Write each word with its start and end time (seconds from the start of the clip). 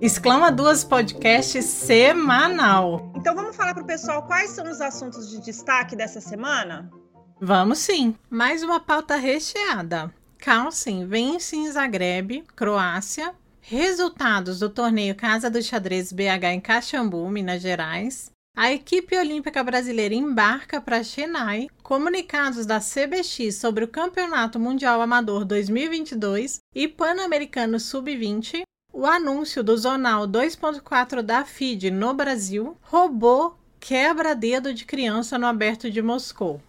Exclama 0.00 0.52
Duas 0.52 0.84
Podcast 0.84 1.62
semanal. 1.62 3.10
Então 3.16 3.34
vamos 3.34 3.56
falar 3.56 3.72
para 3.72 3.82
o 3.82 3.86
pessoal 3.86 4.22
quais 4.26 4.50
são 4.50 4.70
os 4.70 4.78
assuntos 4.78 5.30
de 5.30 5.40
destaque 5.40 5.96
dessa 5.96 6.20
semana? 6.20 6.90
Vamos 7.40 7.78
sim. 7.78 8.14
Mais 8.28 8.62
uma 8.62 8.78
pauta 8.78 9.16
recheada. 9.16 10.12
Carlsen 10.38 11.06
vence 11.06 11.56
em 11.56 11.70
Zagreb, 11.70 12.44
Croácia. 12.54 13.34
Resultados 13.62 14.58
do 14.60 14.68
torneio 14.68 15.14
Casa 15.14 15.48
do 15.48 15.62
Xadrez 15.62 16.12
BH 16.12 16.44
em 16.52 16.60
Caxambu, 16.60 17.26
Minas 17.30 17.62
Gerais. 17.62 18.30
A 18.54 18.70
equipe 18.70 19.16
olímpica 19.16 19.64
brasileira 19.64 20.14
embarca 20.14 20.78
para 20.78 21.02
Chennai. 21.02 21.68
Comunicados 21.82 22.66
da 22.66 22.80
CBX 22.80 23.54
sobre 23.54 23.84
o 23.84 23.88
Campeonato 23.88 24.60
Mundial 24.60 25.00
Amador 25.00 25.46
2022 25.46 26.58
e 26.74 26.86
Pan-Americano 26.86 27.80
Sub-20. 27.80 28.62
O 28.98 29.04
anúncio 29.04 29.62
do 29.62 29.76
Zonal 29.76 30.26
2.4 30.26 31.20
da 31.20 31.44
FIDE 31.44 31.90
no 31.90 32.14
Brasil. 32.14 32.78
Robô 32.80 33.54
quebra-dedo 33.78 34.72
de 34.72 34.86
criança 34.86 35.36
no 35.38 35.46
aberto 35.46 35.90
de 35.90 36.00
Moscou. 36.00 36.62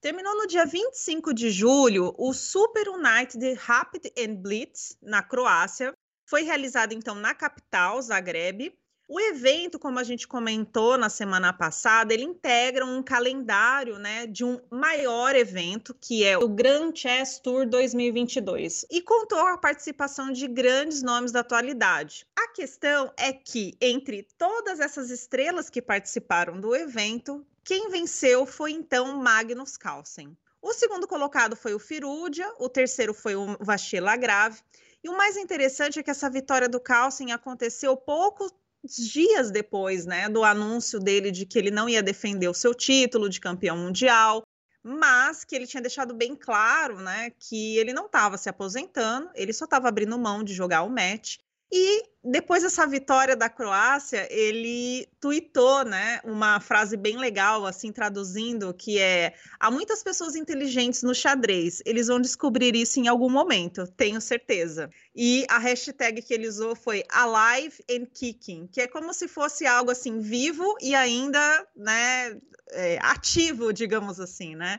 Terminou 0.00 0.36
no 0.36 0.48
dia 0.48 0.66
25 0.66 1.32
de 1.32 1.48
julho 1.48 2.12
o 2.18 2.32
Super 2.32 2.88
United 2.88 3.54
Rapid 3.54 4.06
and 4.18 4.34
Blitz 4.34 4.98
na 5.00 5.22
Croácia. 5.22 5.92
Foi 6.28 6.42
realizado 6.42 6.92
então 6.92 7.14
na 7.14 7.32
capital, 7.32 8.02
Zagreb, 8.02 8.76
o 9.08 9.20
evento, 9.20 9.78
como 9.78 9.98
a 9.98 10.04
gente 10.04 10.26
comentou 10.26 10.96
na 10.96 11.10
semana 11.10 11.52
passada, 11.52 12.14
ele 12.14 12.24
integra 12.24 12.84
um 12.86 13.02
calendário 13.02 13.98
né, 13.98 14.26
de 14.26 14.44
um 14.44 14.58
maior 14.70 15.34
evento, 15.34 15.94
que 16.00 16.24
é 16.24 16.38
o 16.38 16.48
Grand 16.48 16.94
Chess 16.94 17.38
Tour 17.38 17.66
2022, 17.66 18.86
e 18.90 19.02
contou 19.02 19.40
a 19.40 19.58
participação 19.58 20.32
de 20.32 20.48
grandes 20.48 21.02
nomes 21.02 21.30
da 21.30 21.40
atualidade. 21.40 22.26
A 22.34 22.48
questão 22.48 23.12
é 23.16 23.32
que, 23.32 23.76
entre 23.80 24.26
todas 24.38 24.80
essas 24.80 25.10
estrelas 25.10 25.68
que 25.68 25.82
participaram 25.82 26.58
do 26.58 26.74
evento, 26.74 27.44
quem 27.64 27.90
venceu 27.90 28.46
foi 28.46 28.72
então 28.72 29.18
Magnus 29.18 29.76
Carlsen. 29.76 30.36
O 30.60 30.72
segundo 30.72 31.06
colocado 31.08 31.56
foi 31.56 31.74
o 31.74 31.78
Firudia, 31.78 32.50
o 32.58 32.68
terceiro 32.68 33.12
foi 33.12 33.34
o 33.34 33.56
Vachila 33.60 34.16
Grave. 34.16 34.60
E 35.02 35.08
o 35.08 35.16
mais 35.16 35.36
interessante 35.36 35.98
é 35.98 36.02
que 36.02 36.10
essa 36.10 36.30
vitória 36.30 36.68
do 36.68 36.78
Carlsen 36.78 37.32
aconteceu 37.32 37.96
pouco 37.96 38.48
dias 38.84 39.50
depois, 39.50 40.04
né, 40.06 40.28
do 40.28 40.44
anúncio 40.44 40.98
dele 40.98 41.30
de 41.30 41.46
que 41.46 41.58
ele 41.58 41.70
não 41.70 41.88
ia 41.88 42.02
defender 42.02 42.48
o 42.48 42.54
seu 42.54 42.74
título 42.74 43.28
de 43.28 43.40
campeão 43.40 43.76
mundial, 43.76 44.42
mas 44.82 45.44
que 45.44 45.54
ele 45.54 45.66
tinha 45.66 45.80
deixado 45.80 46.12
bem 46.14 46.34
claro, 46.34 47.00
né, 47.00 47.30
que 47.38 47.76
ele 47.78 47.92
não 47.92 48.06
estava 48.06 48.36
se 48.36 48.48
aposentando, 48.48 49.30
ele 49.34 49.52
só 49.52 49.64
estava 49.64 49.88
abrindo 49.88 50.18
mão 50.18 50.42
de 50.42 50.52
jogar 50.52 50.82
o 50.82 50.90
match 50.90 51.36
e 51.72 52.02
depois 52.22 52.62
dessa 52.62 52.86
vitória 52.86 53.34
da 53.34 53.48
Croácia, 53.48 54.28
ele 54.30 55.08
tuitou, 55.18 55.84
né, 55.84 56.20
uma 56.22 56.60
frase 56.60 56.96
bem 56.98 57.16
legal, 57.16 57.64
assim, 57.64 57.90
traduzindo, 57.90 58.74
que 58.74 58.98
é: 58.98 59.34
há 59.58 59.70
muitas 59.70 60.02
pessoas 60.02 60.36
inteligentes 60.36 61.02
no 61.02 61.14
xadrez, 61.14 61.82
eles 61.86 62.08
vão 62.08 62.20
descobrir 62.20 62.76
isso 62.76 63.00
em 63.00 63.08
algum 63.08 63.30
momento, 63.30 63.86
tenho 63.96 64.20
certeza. 64.20 64.90
E 65.16 65.46
a 65.48 65.58
hashtag 65.58 66.20
que 66.20 66.34
ele 66.34 66.46
usou 66.46 66.76
foi 66.76 67.02
Alive 67.10 67.82
and 67.90 68.06
Kicking, 68.12 68.66
que 68.66 68.82
é 68.82 68.86
como 68.86 69.14
se 69.14 69.26
fosse 69.26 69.66
algo 69.66 69.90
assim 69.90 70.20
vivo 70.20 70.76
e 70.80 70.94
ainda, 70.94 71.66
né, 71.74 72.38
é, 72.72 72.98
ativo, 73.00 73.72
digamos 73.72 74.20
assim, 74.20 74.54
né? 74.54 74.78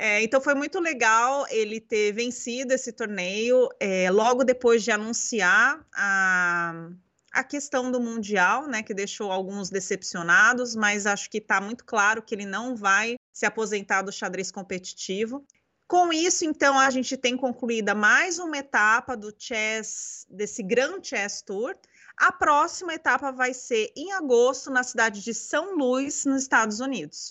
É, 0.00 0.22
então 0.22 0.40
foi 0.40 0.54
muito 0.54 0.78
legal 0.78 1.44
ele 1.50 1.80
ter 1.80 2.12
vencido 2.12 2.72
esse 2.72 2.92
torneio 2.92 3.68
é, 3.80 4.08
logo 4.12 4.44
depois 4.44 4.84
de 4.84 4.92
anunciar 4.92 5.84
a, 5.92 6.88
a 7.32 7.42
questão 7.42 7.90
do 7.90 7.98
Mundial, 7.98 8.68
né, 8.68 8.80
que 8.80 8.94
deixou 8.94 9.32
alguns 9.32 9.70
decepcionados, 9.70 10.76
mas 10.76 11.04
acho 11.04 11.28
que 11.28 11.38
está 11.38 11.60
muito 11.60 11.84
claro 11.84 12.22
que 12.22 12.32
ele 12.32 12.46
não 12.46 12.76
vai 12.76 13.16
se 13.32 13.44
aposentar 13.44 14.02
do 14.02 14.12
xadrez 14.12 14.52
competitivo. 14.52 15.44
Com 15.88 16.12
isso, 16.12 16.44
então, 16.44 16.78
a 16.78 16.90
gente 16.90 17.16
tem 17.16 17.36
concluída 17.36 17.92
mais 17.92 18.38
uma 18.38 18.58
etapa 18.58 19.16
do 19.16 19.34
chess, 19.36 20.24
desse 20.30 20.62
Grand 20.62 21.02
Chess 21.02 21.42
Tour. 21.42 21.74
A 22.16 22.30
próxima 22.30 22.94
etapa 22.94 23.32
vai 23.32 23.52
ser 23.52 23.90
em 23.96 24.12
agosto, 24.12 24.70
na 24.70 24.84
cidade 24.84 25.24
de 25.24 25.34
São 25.34 25.76
Luís, 25.76 26.24
nos 26.24 26.42
Estados 26.42 26.78
Unidos. 26.78 27.30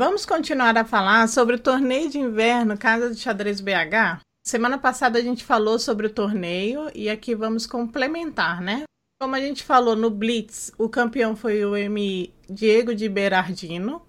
Vamos 0.00 0.24
continuar 0.24 0.78
a 0.78 0.82
falar 0.82 1.28
sobre 1.28 1.56
o 1.56 1.58
torneio 1.58 2.08
de 2.08 2.18
inverno 2.18 2.78
Casa 2.78 3.10
de 3.10 3.20
Xadrez 3.20 3.60
BH? 3.60 4.22
Semana 4.42 4.78
passada 4.78 5.18
a 5.18 5.22
gente 5.22 5.44
falou 5.44 5.78
sobre 5.78 6.06
o 6.06 6.10
torneio 6.10 6.90
e 6.94 7.10
aqui 7.10 7.34
vamos 7.34 7.66
complementar, 7.66 8.62
né? 8.62 8.84
Como 9.20 9.34
a 9.34 9.40
gente 9.40 9.62
falou 9.62 9.94
no 9.94 10.08
Blitz, 10.08 10.72
o 10.78 10.88
campeão 10.88 11.36
foi 11.36 11.62
o 11.66 11.76
M. 11.76 12.32
Diego 12.48 12.94
de 12.94 13.10
Berardino. 13.10 14.00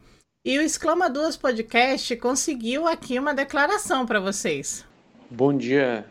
E 0.46 0.57
o 0.57 0.62
Exclama 0.62 1.09
Duas 1.09 1.35
Podcast 1.35 2.16
conseguiu 2.16 2.88
aqui 2.88 3.19
uma 3.19 3.34
declaração 3.34 4.06
para 4.06 4.22
vocês. 4.22 4.85
Bom 5.30 5.57
dia, 5.57 6.06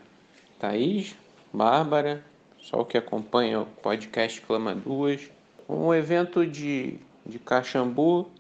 Thaís, 0.59 1.17
Bárbara, 1.51 2.23
pessoal 2.59 2.85
que 2.85 2.99
acompanha 2.99 3.61
o 3.61 3.67
podcast 3.67 4.41
Exclama 4.41 4.75
Duas. 4.75 5.31
Um 5.67 5.95
evento 5.95 6.47
de, 6.47 6.99
de 7.25 7.39
Caxambu 7.39 8.31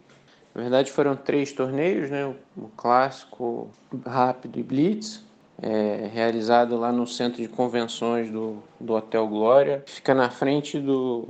na 0.61 0.65
verdade 0.65 0.93
foram 0.93 1.17
três 1.17 1.53
torneios, 1.53 2.11
né? 2.11 2.27
O 2.55 2.69
clássico 2.77 3.71
rápido 4.05 4.59
e 4.59 4.63
blitz, 4.63 5.25
é, 5.63 6.11
realizado 6.13 6.77
lá 6.77 6.93
no 6.93 7.07
centro 7.07 7.41
de 7.41 7.49
convenções 7.49 8.31
do, 8.31 8.63
do 8.79 8.93
Hotel 8.93 9.27
Glória. 9.27 9.83
Fica 9.87 10.15
na 10.15 10.29
frente 10.29 10.79
do, 10.79 11.29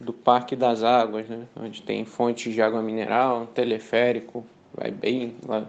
do 0.00 0.12
Parque 0.12 0.56
das 0.56 0.82
Águas, 0.82 1.28
né? 1.28 1.46
Onde 1.54 1.80
tem 1.80 2.04
fontes 2.04 2.52
de 2.52 2.60
água 2.60 2.82
mineral, 2.82 3.42
um 3.42 3.46
teleférico, 3.46 4.44
vai 4.74 4.90
bem 4.90 5.36
lá, 5.46 5.64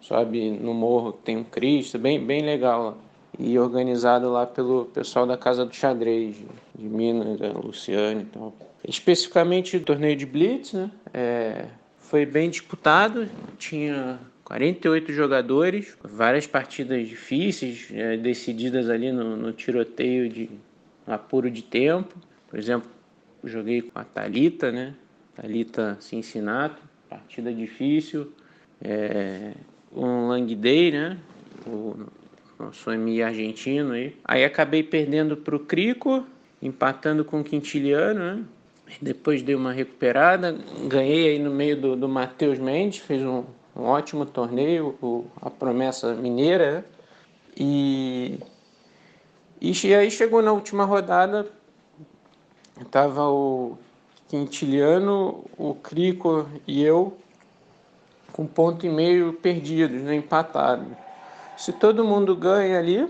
sobe 0.00 0.52
no 0.52 0.72
morro, 0.72 1.12
tem 1.12 1.36
um 1.36 1.44
Cristo, 1.44 1.98
bem, 1.98 2.24
bem 2.24 2.42
legal 2.42 2.82
lá. 2.84 2.94
E 3.40 3.58
organizado 3.58 4.30
lá 4.30 4.46
pelo 4.46 4.84
pessoal 4.84 5.26
da 5.26 5.36
Casa 5.36 5.66
do 5.66 5.74
Xadrez, 5.74 6.36
de 6.78 6.88
Minas, 6.88 7.42
a 7.42 7.58
Luciane 7.58 8.22
e 8.22 8.26
tal. 8.26 8.54
Especificamente 8.86 9.76
o 9.76 9.82
torneio 9.82 10.14
de 10.14 10.26
Blitz, 10.26 10.74
né? 10.74 10.90
É, 11.12 11.66
foi 12.10 12.26
bem 12.26 12.50
disputado, 12.50 13.28
tinha 13.56 14.18
48 14.42 15.12
jogadores, 15.12 15.96
várias 16.02 16.44
partidas 16.44 17.08
difíceis, 17.08 17.86
é, 17.92 18.16
decididas 18.16 18.90
ali 18.90 19.12
no, 19.12 19.36
no, 19.36 19.52
tiroteio 19.52 20.28
de 20.28 20.50
apuro 21.06 21.48
de 21.48 21.62
tempo. 21.62 22.16
Por 22.48 22.58
exemplo, 22.58 22.90
joguei 23.44 23.80
com 23.80 23.96
a 23.96 24.02
Talita, 24.02 24.72
né? 24.72 24.92
Talita 25.36 25.96
Cincinnati, 26.00 26.82
partida 27.08 27.54
difícil. 27.54 28.32
É, 28.82 29.52
um 29.94 30.26
Lang 30.26 30.52
Day, 30.56 30.90
né? 30.90 31.16
O 31.64 31.94
nosso 32.58 32.90
MI 32.90 33.22
argentino 33.22 33.92
aí. 33.92 34.16
Aí 34.24 34.44
acabei 34.44 34.82
perdendo 34.82 35.36
para 35.36 35.54
o 35.54 35.60
Crico, 35.60 36.26
empatando 36.60 37.24
com 37.24 37.40
o 37.40 37.44
Quintiliano, 37.44 38.18
né? 38.18 38.44
Depois 39.00 39.42
dei 39.42 39.54
uma 39.54 39.72
recuperada, 39.72 40.56
ganhei 40.86 41.30
aí 41.30 41.38
no 41.38 41.50
meio 41.50 41.80
do, 41.80 41.96
do 41.96 42.08
Matheus 42.08 42.58
Mendes, 42.58 42.98
fez 42.98 43.22
um, 43.22 43.44
um 43.76 43.82
ótimo 43.82 44.26
torneio, 44.26 44.96
o, 45.02 45.26
a 45.40 45.50
promessa 45.50 46.14
mineira. 46.14 46.72
Né? 46.72 46.84
E, 47.56 48.40
e 49.60 49.94
aí 49.94 50.10
chegou 50.10 50.42
na 50.42 50.52
última 50.52 50.84
rodada, 50.84 51.46
estava 52.80 53.28
o 53.28 53.78
Quintiliano, 54.28 55.44
o 55.58 55.74
Crico 55.74 56.48
e 56.66 56.82
eu 56.82 57.16
com 58.32 58.46
ponto 58.46 58.86
e 58.86 58.88
meio 58.88 59.32
perdidos, 59.34 60.00
né, 60.02 60.14
empatados. 60.14 60.86
Se 61.56 61.72
todo 61.72 62.04
mundo 62.04 62.34
ganha 62.34 62.78
ali, 62.78 63.06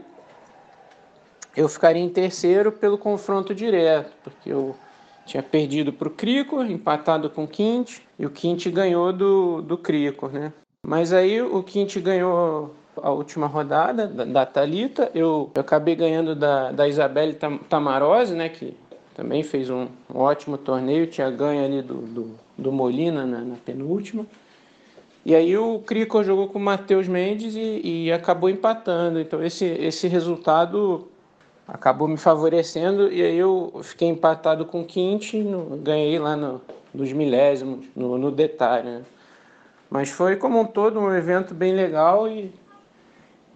eu 1.56 1.69
ficaria 1.69 2.03
em 2.03 2.09
terceiro 2.09 2.73
pelo 2.73 2.99
confronto 2.99 3.55
direto, 3.55 4.12
porque 4.25 4.50
eu 4.50 4.75
tinha 5.31 5.43
perdido 5.43 5.93
para 5.93 6.09
o 6.09 6.11
Crico, 6.11 6.62
empatado 6.62 7.31
com 7.31 7.44
o 7.44 7.49
Quint, 7.49 7.99
e 8.19 8.27
o 8.27 8.31
Quint 8.31 8.67
ganhou 8.71 9.12
do, 9.12 9.62
do 9.62 9.79
Crico, 9.79 10.29
né? 10.29 10.53
Mas 10.85 11.12
aí 11.12 11.41
o 11.41 11.62
Quint 11.62 12.00
ganhou 12.00 12.75
a 12.97 13.11
última 13.11 13.47
rodada 13.47 14.09
da, 14.09 14.25
da 14.25 14.47
Thalita. 14.47 15.11
Eu, 15.15 15.50
eu 15.55 15.61
acabei 15.61 15.94
ganhando 15.94 16.35
da, 16.35 16.73
da 16.73 16.88
Isabelle 16.88 17.35
Tam, 17.35 17.59
Tamarose, 17.59 18.35
né? 18.35 18.49
Que 18.49 18.75
também 19.15 19.44
fez 19.44 19.71
um, 19.71 19.87
um, 20.12 20.19
ótimo 20.19 20.59
torneio, 20.59 21.06
tinha 21.06 21.31
ganho 21.31 21.65
ali 21.65 21.81
do, 21.81 21.94
do, 21.94 22.35
do 22.59 22.73
Molina 22.73 23.25
na, 23.25 23.41
na, 23.41 23.56
penúltima. 23.56 24.26
E 25.25 25.35
aí 25.35 25.56
o 25.56 25.79
Crico 25.81 26.25
jogou 26.25 26.49
com 26.49 26.59
o 26.59 26.62
Matheus 26.62 27.06
Mendes 27.06 27.55
e, 27.55 28.06
e, 28.06 28.12
acabou 28.12 28.50
empatando. 28.50 29.21
Então 29.21 29.44
esse, 29.44 29.67
esse 29.67 30.09
resultado 30.09 31.09
acabou 31.73 32.09
me 32.09 32.17
favorecendo 32.17 33.13
e 33.13 33.23
aí 33.23 33.37
eu 33.37 33.81
fiquei 33.83 34.09
empatado 34.09 34.67
com 34.67 34.83
o 34.83 34.85
Quinte, 34.85 35.43
ganhei 35.83 36.19
lá 36.19 36.37
no, 36.37 36.61
nos 36.93 37.13
milésimos, 37.13 37.87
no, 37.95 38.19
no 38.19 38.31
detalhe. 38.31 38.89
Né? 38.89 39.03
Mas 39.89 40.11
foi 40.11 40.37
como 40.37 40.61
um 40.61 40.67
todo 40.67 40.99
um 40.99 41.15
evento 41.15 41.55
bem 41.55 41.73
legal 41.73 42.29
e, 42.29 42.53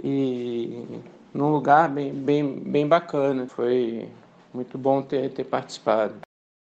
e 0.03 1.03
num 1.33 1.51
lugar 1.51 1.89
bem, 1.89 2.13
bem, 2.13 2.59
bem 2.61 2.87
bacana. 2.87 3.47
Foi 3.47 4.09
muito 4.53 4.79
bom 4.79 5.03
ter, 5.03 5.31
ter 5.31 5.45
participado. 5.45 6.15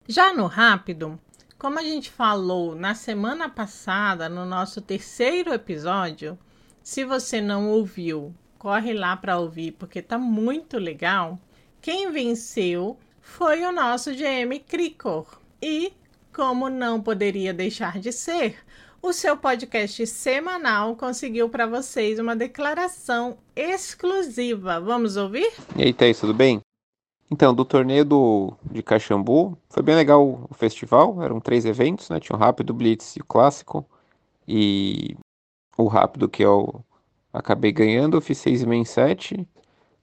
Já 0.06 0.34
no 0.34 0.46
Rápido, 0.46 1.18
como 1.58 1.78
a 1.78 1.82
gente 1.82 2.10
falou 2.10 2.74
na 2.74 2.94
semana 2.94 3.48
passada, 3.48 4.28
no 4.28 4.44
nosso 4.44 4.80
terceiro 4.80 5.52
episódio, 5.54 6.36
se 6.82 7.04
você 7.04 7.40
não 7.40 7.70
ouviu, 7.70 8.34
corre 8.58 8.92
lá 8.92 9.16
para 9.16 9.38
ouvir 9.38 9.72
porque 9.72 10.02
tá 10.02 10.18
muito 10.18 10.78
legal. 10.78 11.38
Quem 11.84 12.10
venceu 12.10 12.96
foi 13.20 13.62
o 13.62 13.70
nosso 13.70 14.10
GM 14.14 14.58
Cricor. 14.66 15.26
E, 15.60 15.92
como 16.34 16.70
não 16.70 16.98
poderia 16.98 17.52
deixar 17.52 18.00
de 18.00 18.10
ser, 18.10 18.56
o 19.02 19.12
seu 19.12 19.36
podcast 19.36 20.06
semanal 20.06 20.96
conseguiu 20.96 21.46
para 21.50 21.66
vocês 21.66 22.18
uma 22.18 22.34
declaração 22.34 23.36
exclusiva. 23.54 24.80
Vamos 24.80 25.18
ouvir? 25.18 25.52
E 25.76 25.82
aí, 25.82 25.92
Thaís, 25.92 26.18
tudo 26.18 26.32
bem? 26.32 26.62
Então, 27.30 27.52
do 27.52 27.66
torneio 27.66 28.06
do, 28.06 28.54
de 28.64 28.82
Caxambu, 28.82 29.54
foi 29.68 29.82
bem 29.82 29.94
legal 29.94 30.46
o 30.48 30.54
festival, 30.54 31.22
eram 31.22 31.38
três 31.38 31.66
eventos, 31.66 32.08
né? 32.08 32.18
Tinha 32.18 32.34
o 32.34 32.40
Rápido, 32.40 32.70
o 32.70 32.74
Blitz 32.74 33.14
e 33.16 33.20
o 33.20 33.26
Clássico. 33.26 33.84
E 34.48 35.18
o 35.76 35.86
Rápido, 35.86 36.30
que 36.30 36.42
eu 36.42 36.82
acabei 37.30 37.72
ganhando, 37.72 38.16
eu 38.16 38.22
fiz 38.22 38.38
6,5 38.38 38.72
em 38.72 38.84
7. 38.86 39.48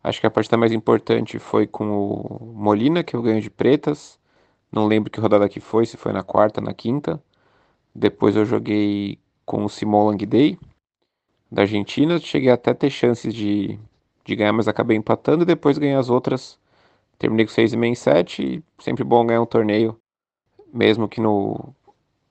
Acho 0.04 0.20
que 0.20 0.28
a 0.28 0.32
partida 0.32 0.58
mais 0.58 0.72
importante 0.72 1.40
foi 1.40 1.68
com 1.68 1.86
o 1.86 2.54
Molina, 2.56 3.04
que 3.04 3.16
eu 3.16 3.22
ganho 3.22 3.42
de 3.42 3.50
pretas. 3.50 4.20
Não 4.72 4.88
lembro 4.88 5.12
que 5.12 5.20
rodada 5.20 5.50
que 5.50 5.60
foi, 5.60 5.86
se 5.86 5.98
foi 5.98 6.12
na 6.14 6.24
quarta, 6.24 6.62
na 6.62 6.74
quinta. 6.74 7.22
Depois 7.94 8.36
eu 8.36 8.46
joguei 8.46 9.20
com 9.46 9.66
o 9.66 9.70
Simon 9.70 10.08
Langdey, 10.08 10.58
da 11.52 11.64
Argentina. 11.64 12.20
Cheguei 12.20 12.50
até 12.52 12.72
a 12.72 12.76
ter 12.76 12.90
chances 12.90 13.34
de, 13.34 13.80
de 14.26 14.36
ganhar, 14.36 14.54
mas 14.54 14.68
acabei 14.68 14.98
empatando. 14.98 15.44
E 15.44 15.46
depois 15.46 15.78
ganhei 15.78 15.96
as 15.96 16.10
outras 16.10 16.60
Terminei 17.22 17.46
com 17.46 17.52
6,5 17.52 17.86
em 17.86 17.94
7 17.94 18.44
e 18.44 18.84
sempre 18.84 19.04
bom 19.04 19.24
ganhar 19.24 19.44
um 19.44 19.46
torneio, 19.46 19.96
mesmo 20.74 21.08
que 21.08 21.22
no 21.22 21.76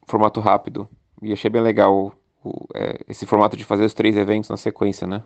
formato 0.04 0.40
rápido. 0.40 0.88
E 1.22 1.32
achei 1.32 1.48
bem 1.48 1.62
legal 1.62 2.12
o, 2.44 2.66
é, 2.74 2.98
esse 3.08 3.24
formato 3.24 3.56
de 3.56 3.64
fazer 3.64 3.84
os 3.84 3.94
três 3.94 4.16
eventos 4.16 4.50
na 4.50 4.56
sequência, 4.56 5.06
né? 5.06 5.22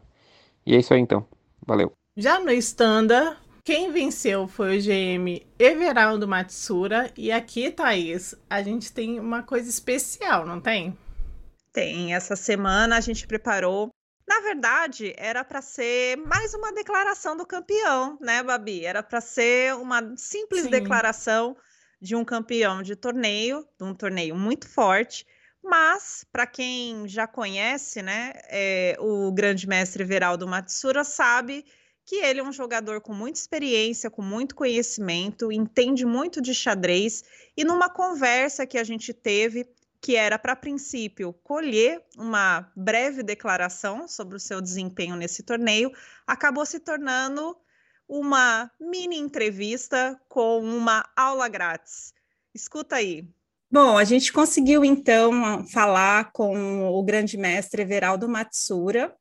E 0.66 0.74
é 0.74 0.78
isso 0.78 0.92
aí 0.92 1.00
então. 1.00 1.26
Valeu. 1.66 2.03
Já 2.16 2.38
no 2.38 2.52
Standard, 2.52 3.36
quem 3.64 3.90
venceu 3.90 4.46
foi 4.46 4.78
o 4.78 4.80
GM 4.80 5.44
Everaldo 5.58 6.28
Matsura. 6.28 7.10
E 7.16 7.32
aqui, 7.32 7.72
Thaís, 7.72 8.36
a 8.48 8.62
gente 8.62 8.92
tem 8.92 9.18
uma 9.18 9.42
coisa 9.42 9.68
especial, 9.68 10.46
não 10.46 10.60
tem? 10.60 10.96
Tem. 11.72 12.14
Essa 12.14 12.36
semana 12.36 12.96
a 12.96 13.00
gente 13.00 13.26
preparou 13.26 13.90
na 14.26 14.40
verdade, 14.40 15.12
era 15.18 15.44
para 15.44 15.60
ser 15.60 16.16
mais 16.16 16.54
uma 16.54 16.72
declaração 16.72 17.36
do 17.36 17.44
campeão, 17.44 18.16
né, 18.22 18.42
Babi? 18.42 18.82
Era 18.82 19.02
para 19.02 19.20
ser 19.20 19.74
uma 19.74 20.16
simples 20.16 20.62
Sim. 20.62 20.70
declaração 20.70 21.54
de 22.00 22.16
um 22.16 22.24
campeão 22.24 22.80
de 22.80 22.96
torneio, 22.96 23.66
de 23.78 23.84
um 23.84 23.94
torneio 23.94 24.34
muito 24.34 24.66
forte. 24.66 25.26
Mas, 25.62 26.24
para 26.32 26.46
quem 26.46 27.06
já 27.06 27.26
conhece, 27.26 28.00
né, 28.00 28.32
é, 28.48 28.96
o 28.98 29.30
grande 29.30 29.66
mestre 29.66 30.04
Veraldo 30.04 30.48
Matsura 30.48 31.04
sabe 31.04 31.66
que 32.06 32.16
ele 32.16 32.40
é 32.40 32.42
um 32.42 32.52
jogador 32.52 33.00
com 33.00 33.14
muita 33.14 33.38
experiência, 33.38 34.10
com 34.10 34.22
muito 34.22 34.54
conhecimento, 34.54 35.50
entende 35.50 36.04
muito 36.04 36.40
de 36.40 36.54
xadrez. 36.54 37.24
E 37.56 37.64
numa 37.64 37.88
conversa 37.88 38.66
que 38.66 38.76
a 38.76 38.84
gente 38.84 39.14
teve, 39.14 39.66
que 40.00 40.16
era 40.16 40.38
para 40.38 40.54
princípio 40.54 41.32
colher 41.42 42.02
uma 42.18 42.70
breve 42.76 43.22
declaração 43.22 44.06
sobre 44.06 44.36
o 44.36 44.40
seu 44.40 44.60
desempenho 44.60 45.16
nesse 45.16 45.42
torneio, 45.42 45.90
acabou 46.26 46.66
se 46.66 46.78
tornando 46.78 47.56
uma 48.06 48.70
mini 48.78 49.16
entrevista 49.16 50.20
com 50.28 50.60
uma 50.60 51.08
aula 51.16 51.48
grátis. 51.48 52.12
Escuta 52.54 52.96
aí. 52.96 53.26
Bom, 53.70 53.96
a 53.96 54.04
gente 54.04 54.32
conseguiu 54.32 54.84
então 54.84 55.66
falar 55.66 56.32
com 56.32 56.86
o 56.86 57.02
grande 57.02 57.36
mestre 57.36 57.82
Everaldo 57.82 58.28
Matsura, 58.28 59.16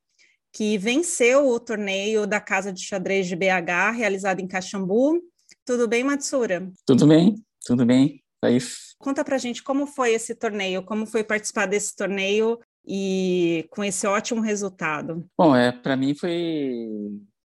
que 0.54 0.78
venceu 0.78 1.50
o 1.50 1.60
torneio 1.60 2.28
da 2.28 2.40
Casa 2.40 2.72
de 2.72 2.82
Xadrez 2.82 3.28
de 3.28 3.36
BH, 3.36 3.96
realizado 3.96 4.40
em 4.40 4.48
Caxambu. 4.48 5.20
Tudo 5.66 5.88
bem, 5.88 6.04
Matsura? 6.04 6.72
Tudo 6.86 7.08
bem, 7.08 7.44
tudo 7.66 7.86
bem. 7.86 8.22
Thaís. 8.40 8.94
Conta 9.00 9.24
pra 9.24 9.38
gente 9.38 9.64
como 9.64 9.88
foi 9.88 10.14
esse 10.14 10.36
torneio, 10.36 10.84
como 10.84 11.08
foi 11.08 11.24
participar 11.24 11.66
desse 11.66 11.96
torneio 11.96 12.60
e 12.86 13.66
com 13.72 13.84
esse 13.84 14.06
ótimo 14.06 14.42
resultado. 14.42 15.26
Bom, 15.38 15.56
é, 15.56 15.72
para 15.72 15.96
mim 15.96 16.14
foi 16.14 16.88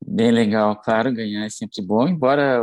bem 0.05 0.31
legal, 0.31 0.75
claro, 0.81 1.13
ganhar 1.13 1.45
é 1.45 1.49
sempre 1.49 1.81
bom, 1.81 2.07
embora 2.07 2.59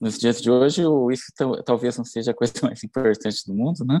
nos 0.00 0.18
dias 0.18 0.40
de 0.40 0.50
hoje 0.50 0.82
isso 1.12 1.26
talvez 1.64 1.98
não 1.98 2.04
seja 2.04 2.30
a 2.30 2.34
coisa 2.34 2.54
mais 2.62 2.82
importante 2.84 3.42
do 3.46 3.54
mundo, 3.54 3.84
né? 3.84 4.00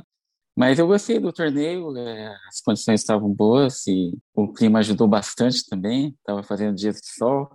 Mas 0.56 0.78
eu 0.78 0.86
gostei 0.86 1.18
do 1.18 1.32
torneio, 1.32 1.96
é, 1.96 2.36
as 2.48 2.60
condições 2.60 3.00
estavam 3.00 3.28
boas 3.28 3.86
e 3.88 4.16
o 4.34 4.52
clima 4.52 4.78
ajudou 4.78 5.08
bastante 5.08 5.66
também. 5.68 6.14
Estava 6.20 6.42
fazendo 6.42 6.76
dias 6.76 7.00
de 7.00 7.08
sol. 7.08 7.50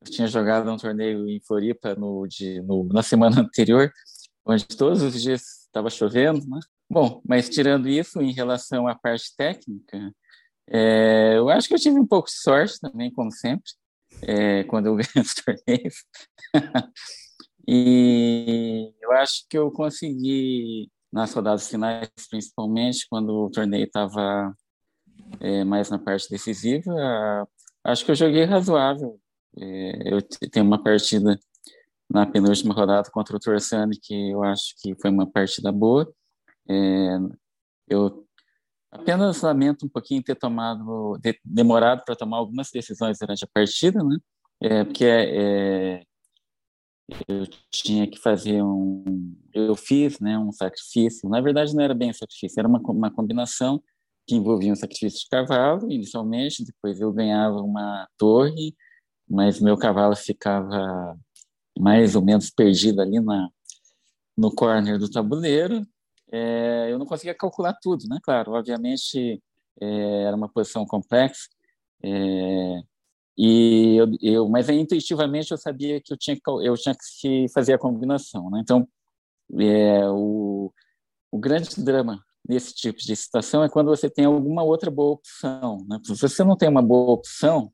Eu 0.00 0.10
tinha 0.10 0.28
jogado 0.28 0.70
um 0.70 0.76
torneio 0.76 1.28
em 1.28 1.40
Floripa 1.40 1.94
no, 1.96 2.26
de, 2.28 2.60
no, 2.62 2.84
na 2.92 3.02
semana 3.02 3.40
anterior, 3.42 3.90
onde 4.46 4.66
todos 4.66 5.02
os 5.02 5.20
dias 5.20 5.64
estava 5.66 5.90
chovendo, 5.90 6.46
né? 6.46 6.60
Bom, 6.88 7.20
mas 7.26 7.48
tirando 7.48 7.88
isso, 7.88 8.20
em 8.20 8.32
relação 8.32 8.86
à 8.86 8.94
parte 8.94 9.34
técnica, 9.36 10.12
é, 10.68 11.36
eu 11.36 11.48
acho 11.48 11.68
que 11.68 11.74
eu 11.74 11.78
tive 11.78 11.98
um 11.98 12.06
pouco 12.06 12.28
de 12.28 12.36
sorte 12.36 12.78
também, 12.80 13.10
como 13.12 13.30
sempre, 13.32 13.72
é, 14.22 14.64
quando 14.70 14.86
eu 14.86 14.96
ganhei 14.96 15.10
os 15.16 15.34
torneios. 15.34 15.94
e 17.66 18.92
eu 19.02 19.12
acho 19.12 19.44
que 19.48 19.58
eu 19.58 19.70
consegui, 19.70 20.90
nas 21.14 21.32
rodadas 21.32 21.68
finais, 21.68 22.10
principalmente, 22.28 23.06
quando 23.08 23.30
o 23.44 23.48
torneio 23.48 23.84
estava 23.84 24.52
é, 25.38 25.62
mais 25.62 25.88
na 25.88 25.96
parte 25.96 26.28
decisiva, 26.28 26.92
acho 27.84 28.04
que 28.04 28.10
eu 28.10 28.16
joguei 28.16 28.42
razoável. 28.42 29.20
É, 29.56 30.12
eu 30.12 30.20
tenho 30.50 30.66
uma 30.66 30.82
partida 30.82 31.38
na 32.10 32.26
penúltima 32.26 32.74
rodada 32.74 33.08
contra 33.12 33.36
o 33.36 33.38
Torsani, 33.38 33.96
que 34.02 34.30
eu 34.32 34.42
acho 34.42 34.74
que 34.82 34.96
foi 35.00 35.08
uma 35.08 35.24
partida 35.24 35.70
boa. 35.70 36.12
É, 36.68 37.18
eu 37.88 38.26
apenas 38.90 39.40
lamento 39.40 39.86
um 39.86 39.88
pouquinho 39.88 40.22
ter 40.22 40.34
tomado, 40.34 41.16
demorado 41.44 42.04
para 42.04 42.16
tomar 42.16 42.38
algumas 42.38 42.70
decisões 42.72 43.18
durante 43.20 43.44
a 43.44 43.48
partida, 43.54 44.02
né? 44.02 44.16
É, 44.60 44.82
porque 44.82 45.04
é, 45.04 46.02
eu 47.28 47.46
tinha 47.70 48.06
que 48.06 48.18
fazer 48.18 48.62
um, 48.62 49.36
eu 49.52 49.76
fiz, 49.76 50.18
né, 50.20 50.38
um 50.38 50.52
sacrifício. 50.52 51.28
Na 51.28 51.40
verdade, 51.40 51.74
não 51.74 51.82
era 51.84 51.94
bem 51.94 52.10
um 52.10 52.14
sacrifício, 52.14 52.58
era 52.58 52.68
uma, 52.68 52.80
uma 52.80 53.10
combinação 53.10 53.82
que 54.26 54.34
envolvia 54.34 54.72
um 54.72 54.76
sacrifício 54.76 55.20
de 55.20 55.28
cavalo 55.28 55.90
inicialmente, 55.90 56.64
depois 56.64 57.00
eu 57.00 57.12
ganhava 57.12 57.56
uma 57.56 58.08
torre, 58.16 58.74
mas 59.28 59.60
meu 59.60 59.76
cavalo 59.76 60.16
ficava 60.16 61.18
mais 61.78 62.14
ou 62.14 62.24
menos 62.24 62.50
perdido 62.50 63.00
ali 63.02 63.20
na, 63.20 63.48
no 64.36 64.54
corner 64.54 64.98
do 64.98 65.10
tabuleiro. 65.10 65.86
É, 66.32 66.88
eu 66.90 66.98
não 66.98 67.06
conseguia 67.06 67.34
calcular 67.34 67.74
tudo, 67.82 68.04
né? 68.08 68.18
Claro, 68.22 68.52
obviamente 68.52 69.42
é, 69.80 70.22
era 70.24 70.36
uma 70.36 70.48
posição 70.48 70.86
complexa. 70.86 71.48
É, 72.02 72.82
e 73.36 73.96
eu, 73.96 74.06
eu, 74.22 74.48
mas 74.48 74.68
intuitivamente 74.68 75.50
eu 75.50 75.58
sabia 75.58 76.00
que 76.00 76.12
eu 76.12 76.16
tinha 76.16 76.38
eu 76.62 76.74
tinha 76.76 76.94
que 77.20 77.46
fazer 77.52 77.74
a 77.74 77.78
combinação, 77.78 78.50
né? 78.50 78.60
Então, 78.62 78.88
é, 79.58 80.08
o, 80.08 80.72
o 81.30 81.38
grande 81.38 81.82
drama 81.82 82.24
nesse 82.48 82.74
tipo 82.74 82.98
de 82.98 83.16
situação 83.16 83.64
é 83.64 83.68
quando 83.68 83.88
você 83.88 84.08
tem 84.08 84.26
alguma 84.26 84.62
outra 84.62 84.90
boa 84.90 85.14
opção, 85.14 85.78
né? 85.88 85.98
Se 86.04 86.14
você 86.14 86.44
não 86.44 86.56
tem 86.56 86.68
uma 86.68 86.82
boa 86.82 87.12
opção, 87.12 87.72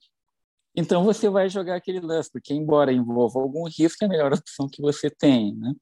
então 0.75 1.05
você 1.05 1.29
vai 1.29 1.49
jogar 1.49 1.77
aquele 1.77 2.01
lance, 2.01 2.31
porque 2.33 2.55
embora 2.55 2.93
envolva 2.93 3.41
algum 3.41 3.69
risco, 3.69 4.05
é 4.05 4.07
a 4.07 4.09
melhor 4.09 4.33
opção 4.35 4.69
que 4.69 4.81
você 4.81 5.11
tem. 5.11 5.55
Né? 5.57 5.75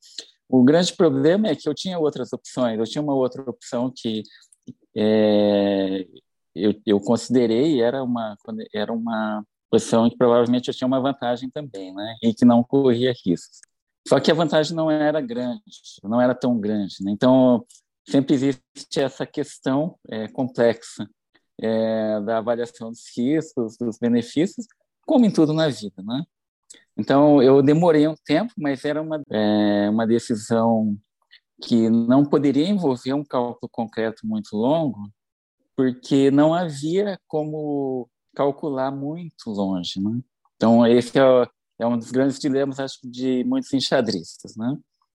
O 0.48 0.64
grande 0.64 0.94
problema 0.94 1.48
é 1.48 1.56
que 1.56 1.68
eu 1.68 1.74
tinha 1.74 1.98
outras 1.98 2.32
opções, 2.32 2.78
eu 2.78 2.84
tinha 2.84 3.02
uma 3.02 3.14
outra 3.14 3.42
opção 3.48 3.92
que 3.94 4.22
é, 4.96 6.06
eu, 6.54 6.74
eu 6.86 7.00
considerei 7.00 7.80
era 7.82 8.02
uma 8.02 8.36
era 8.74 8.92
uma 8.92 9.44
posição 9.70 10.08
que 10.08 10.16
provavelmente 10.16 10.68
eu 10.68 10.74
tinha 10.74 10.86
uma 10.86 11.00
vantagem 11.00 11.50
também, 11.50 11.94
né? 11.94 12.16
E 12.22 12.34
que 12.34 12.44
não 12.44 12.62
corria 12.62 13.14
riscos. 13.24 13.60
Só 14.06 14.18
que 14.18 14.30
a 14.30 14.34
vantagem 14.34 14.74
não 14.74 14.90
era 14.90 15.20
grande, 15.20 15.62
não 16.02 16.20
era 16.20 16.34
tão 16.34 16.58
grande. 16.58 16.96
Né? 17.02 17.10
Então, 17.10 17.64
sempre 18.08 18.34
existe 18.34 19.00
essa 19.00 19.26
questão 19.26 19.98
é, 20.08 20.28
complexa 20.28 21.06
é, 21.60 22.20
da 22.20 22.38
avaliação 22.38 22.90
dos 22.90 23.04
riscos, 23.14 23.76
dos 23.76 23.98
benefícios, 23.98 24.66
como 25.04 25.26
em 25.26 25.30
tudo 25.30 25.52
na 25.52 25.68
vida, 25.68 26.02
né? 26.02 26.24
Então, 26.96 27.42
eu 27.42 27.62
demorei 27.62 28.08
um 28.08 28.16
tempo, 28.24 28.52
mas 28.56 28.84
era 28.84 29.00
uma, 29.00 29.22
é, 29.30 29.88
uma 29.88 30.06
decisão 30.06 30.96
que 31.62 31.88
não 31.88 32.24
poderia 32.24 32.68
envolver 32.68 33.12
um 33.12 33.24
cálculo 33.24 33.68
concreto 33.70 34.26
muito 34.26 34.56
longo, 34.56 35.08
porque 35.76 36.30
não 36.30 36.52
havia 36.52 37.18
como 37.28 38.08
calcular 38.38 38.92
muito 38.92 39.50
longe, 39.50 40.00
né? 40.00 40.20
Então, 40.54 40.86
esse 40.86 41.18
é, 41.18 41.48
é 41.80 41.86
um 41.86 41.98
dos 41.98 42.12
grandes 42.12 42.38
dilemas, 42.38 42.78
acho 42.78 43.00
de 43.02 43.42
muitos 43.42 43.72
enxadristas, 43.72 44.54
né? 44.56 44.76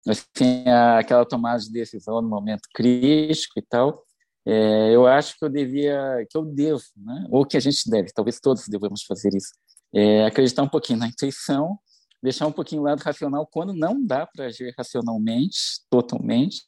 Assim, 0.07 0.63
aquela 0.97 1.25
tomada 1.25 1.59
de 1.59 1.69
decisão 1.69 2.21
no 2.21 2.29
momento 2.29 2.69
crítico 2.73 3.59
e 3.59 3.61
tal, 3.61 4.01
é, 4.45 4.95
eu 4.95 5.05
acho 5.05 5.37
que 5.37 5.43
eu 5.43 5.49
devia, 5.49 6.25
que 6.29 6.37
eu 6.37 6.45
devo, 6.45 6.81
né? 6.95 7.27
ou 7.29 7.45
que 7.45 7.57
a 7.57 7.59
gente 7.59 7.89
deve, 7.89 8.09
talvez 8.13 8.39
todos 8.39 8.65
devemos 8.69 9.03
fazer 9.03 9.35
isso, 9.35 9.51
é, 9.93 10.25
acreditar 10.25 10.63
um 10.63 10.69
pouquinho 10.69 10.99
na 10.99 11.07
intuição, 11.07 11.77
deixar 12.23 12.47
um 12.47 12.51
pouquinho 12.51 12.81
o 12.81 12.85
lado 12.85 13.01
racional 13.01 13.45
quando 13.45 13.73
não 13.73 14.01
dá 14.03 14.25
para 14.25 14.45
agir 14.45 14.73
racionalmente, 14.77 15.81
totalmente, 15.89 16.63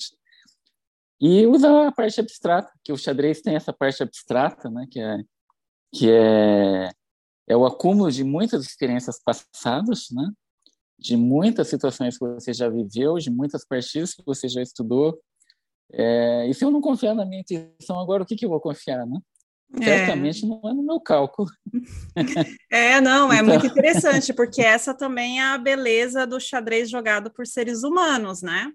e 1.21 1.47
usar 1.47 1.87
a 1.87 1.91
parte 1.91 2.19
abstrata, 2.19 2.69
que 2.83 2.91
o 2.91 2.97
xadrez 2.97 3.41
tem 3.41 3.55
essa 3.55 3.71
parte 3.71 4.03
abstrata, 4.03 4.69
né? 4.69 4.85
que 4.91 4.99
é 4.99 5.17
que 5.93 6.09
é, 6.09 6.89
é 7.47 7.57
o 7.57 7.65
acúmulo 7.65 8.11
de 8.11 8.23
muitas 8.23 8.65
experiências 8.65 9.19
passadas, 9.23 10.07
né? 10.11 10.29
de 10.97 11.17
muitas 11.17 11.67
situações 11.67 12.17
que 12.17 12.25
você 12.25 12.53
já 12.53 12.69
viveu, 12.69 13.15
de 13.15 13.31
muitas 13.31 13.65
partidas 13.65 14.13
que 14.13 14.23
você 14.23 14.47
já 14.47 14.61
estudou, 14.61 15.19
é, 15.93 16.47
e 16.47 16.53
se 16.53 16.63
eu 16.63 16.71
não 16.71 16.79
confiar 16.79 17.13
na 17.13 17.25
minha 17.25 17.41
intuição 17.41 17.99
agora, 17.99 18.23
o 18.23 18.25
que, 18.25 18.35
que 18.35 18.45
eu 18.45 18.49
vou 18.49 18.61
confiar, 18.61 19.05
né? 19.05 19.19
É. 19.79 19.85
Certamente 19.85 20.45
não 20.45 20.61
é 20.65 20.73
no 20.73 20.83
meu 20.83 20.99
cálculo. 20.99 21.49
É, 22.71 23.01
não, 23.01 23.31
é 23.31 23.37
então... 23.37 23.47
muito 23.47 23.65
interessante, 23.67 24.33
porque 24.33 24.61
essa 24.61 24.93
também 24.93 25.41
é 25.41 25.43
a 25.43 25.57
beleza 25.57 26.25
do 26.25 26.39
xadrez 26.39 26.89
jogado 26.89 27.31
por 27.31 27.45
seres 27.45 27.83
humanos, 27.83 28.41
né? 28.41 28.71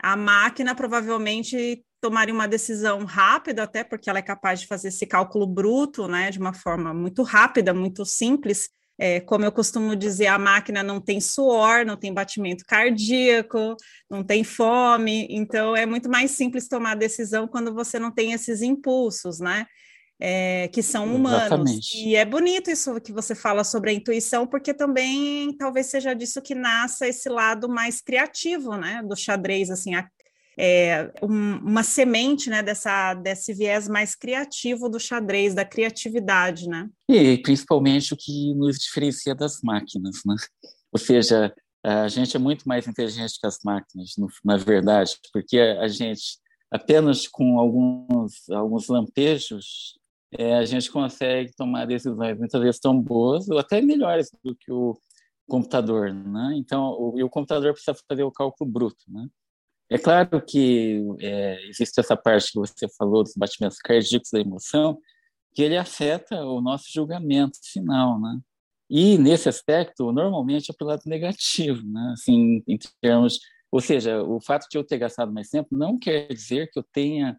A 0.00 0.16
máquina 0.16 0.74
provavelmente 0.74 1.84
tomaria 2.04 2.34
uma 2.34 2.46
decisão 2.46 3.02
rápida, 3.06 3.62
até 3.62 3.82
porque 3.82 4.10
ela 4.10 4.18
é 4.18 4.22
capaz 4.22 4.60
de 4.60 4.66
fazer 4.66 4.88
esse 4.88 5.06
cálculo 5.06 5.46
bruto, 5.46 6.06
né, 6.06 6.30
de 6.30 6.38
uma 6.38 6.52
forma 6.52 6.92
muito 6.92 7.22
rápida, 7.22 7.72
muito 7.72 8.04
simples, 8.04 8.68
é, 8.98 9.20
como 9.20 9.46
eu 9.46 9.50
costumo 9.50 9.96
dizer, 9.96 10.26
a 10.26 10.38
máquina 10.38 10.82
não 10.82 11.00
tem 11.00 11.18
suor, 11.18 11.86
não 11.86 11.96
tem 11.96 12.12
batimento 12.12 12.62
cardíaco, 12.66 13.74
não 14.10 14.22
tem 14.22 14.44
fome, 14.44 15.26
então 15.30 15.74
é 15.74 15.86
muito 15.86 16.10
mais 16.10 16.32
simples 16.32 16.68
tomar 16.68 16.92
a 16.92 16.94
decisão 16.94 17.48
quando 17.48 17.72
você 17.72 17.98
não 17.98 18.10
tem 18.10 18.34
esses 18.34 18.60
impulsos, 18.60 19.40
né? 19.40 19.64
É, 20.20 20.68
que 20.68 20.82
são 20.82 21.12
humanos. 21.12 21.46
Exatamente. 21.46 22.06
E 22.06 22.16
é 22.16 22.24
bonito 22.24 22.70
isso 22.70 23.00
que 23.00 23.12
você 23.12 23.34
fala 23.34 23.64
sobre 23.64 23.90
a 23.90 23.94
intuição, 23.94 24.46
porque 24.46 24.74
também 24.74 25.56
talvez 25.56 25.86
seja 25.86 26.14
disso 26.14 26.42
que 26.42 26.54
nasça 26.54 27.08
esse 27.08 27.30
lado 27.30 27.66
mais 27.66 28.02
criativo, 28.02 28.76
né? 28.76 29.02
Do 29.02 29.16
xadrez, 29.16 29.70
assim, 29.70 29.94
a, 29.94 30.06
é, 30.58 31.12
um, 31.22 31.56
uma 31.58 31.82
semente 31.82 32.48
né, 32.48 32.62
dessa, 32.62 33.14
desse 33.14 33.52
viés 33.52 33.88
mais 33.88 34.14
criativo 34.14 34.88
do 34.88 35.00
xadrez, 35.00 35.54
da 35.54 35.64
criatividade, 35.64 36.68
né? 36.68 36.88
E 37.08 37.38
principalmente 37.38 38.14
o 38.14 38.16
que 38.16 38.54
nos 38.54 38.78
diferencia 38.78 39.34
das 39.34 39.60
máquinas, 39.62 40.20
né? 40.24 40.36
Ou 40.92 40.98
seja, 40.98 41.54
a 41.84 42.08
gente 42.08 42.36
é 42.36 42.40
muito 42.40 42.66
mais 42.66 42.86
inteligente 42.86 43.38
que 43.38 43.46
as 43.46 43.58
máquinas, 43.64 44.14
no, 44.16 44.28
na 44.44 44.56
verdade, 44.56 45.18
porque 45.32 45.58
a 45.58 45.88
gente 45.88 46.38
apenas 46.70 47.28
com 47.28 47.58
alguns 47.60 48.48
alguns 48.50 48.88
lampejos 48.88 49.96
é, 50.36 50.54
a 50.54 50.64
gente 50.64 50.90
consegue 50.90 51.54
tomar 51.54 51.86
decisões 51.86 52.36
muitas 52.38 52.60
vezes 52.60 52.80
tão 52.80 53.00
boas 53.00 53.48
ou 53.48 53.58
até 53.58 53.80
melhores 53.80 54.30
do 54.42 54.56
que 54.56 54.72
o 54.72 54.98
computador, 55.46 56.12
né? 56.12 56.54
Então, 56.56 56.90
o, 56.92 57.22
o 57.22 57.30
computador 57.30 57.72
precisa 57.72 57.96
fazer 58.08 58.24
o 58.24 58.32
cálculo 58.32 58.70
bruto, 58.70 59.04
né? 59.08 59.28
É 59.94 59.98
claro 59.98 60.44
que 60.44 61.00
é, 61.20 61.68
existe 61.68 62.00
essa 62.00 62.16
parte 62.16 62.50
que 62.50 62.58
você 62.58 62.88
falou 62.98 63.22
dos 63.22 63.34
batimentos 63.36 63.78
cardíacos 63.78 64.28
da 64.32 64.40
emoção, 64.40 64.98
que 65.54 65.62
ele 65.62 65.76
afeta 65.76 66.44
o 66.44 66.60
nosso 66.60 66.86
julgamento 66.92 67.56
final, 67.62 68.20
né? 68.20 68.40
E 68.90 69.16
nesse 69.16 69.48
aspecto, 69.48 70.10
normalmente 70.10 70.68
é 70.68 70.74
para 70.76 70.84
o 70.84 70.88
lado 70.88 71.02
negativo, 71.06 71.80
né? 71.86 72.10
Assim, 72.12 72.60
em 72.66 72.76
termos, 73.00 73.38
ou 73.70 73.80
seja, 73.80 74.20
o 74.20 74.40
fato 74.40 74.66
de 74.68 74.76
eu 74.76 74.82
ter 74.82 74.98
gastado 74.98 75.32
mais 75.32 75.48
tempo 75.48 75.68
não 75.70 75.96
quer 75.96 76.26
dizer 76.26 76.68
que 76.72 76.78
eu 76.80 76.84
tenha 76.92 77.38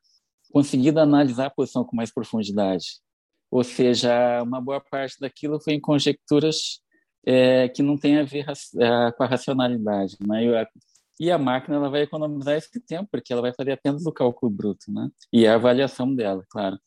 conseguido 0.49 1.01
analisar 1.01 1.47
a 1.47 1.53
posição 1.53 1.83
com 1.83 1.93
mais 1.93 2.13
profundidade. 2.13 2.85
Ou 3.51 3.65
seja, 3.65 4.41
uma 4.43 4.61
boa 4.61 4.79
parte 4.79 5.17
daquilo 5.19 5.59
foi 5.59 5.73
em 5.73 5.81
conjecturas 5.81 6.79
é, 7.27 7.67
que 7.67 7.83
não 7.83 7.97
tem 7.97 8.17
a 8.17 8.23
ver 8.23 8.45
com 9.17 9.23
a 9.23 9.27
racionalidade, 9.27 10.15
né? 10.25 10.45
Eu, 10.45 10.55
e 11.19 11.31
a 11.31 11.37
máquina 11.37 11.77
ela 11.77 11.89
vai 11.89 12.01
economizar 12.01 12.55
esse 12.55 12.79
tempo, 12.79 13.09
porque 13.11 13.31
ela 13.31 13.41
vai 13.41 13.53
fazer 13.53 13.71
apenas 13.71 14.05
o 14.05 14.11
cálculo 14.11 14.51
bruto, 14.51 14.91
né? 14.91 15.09
E 15.31 15.47
a 15.47 15.55
avaliação 15.55 16.13
dela, 16.13 16.43
claro. 16.49 16.77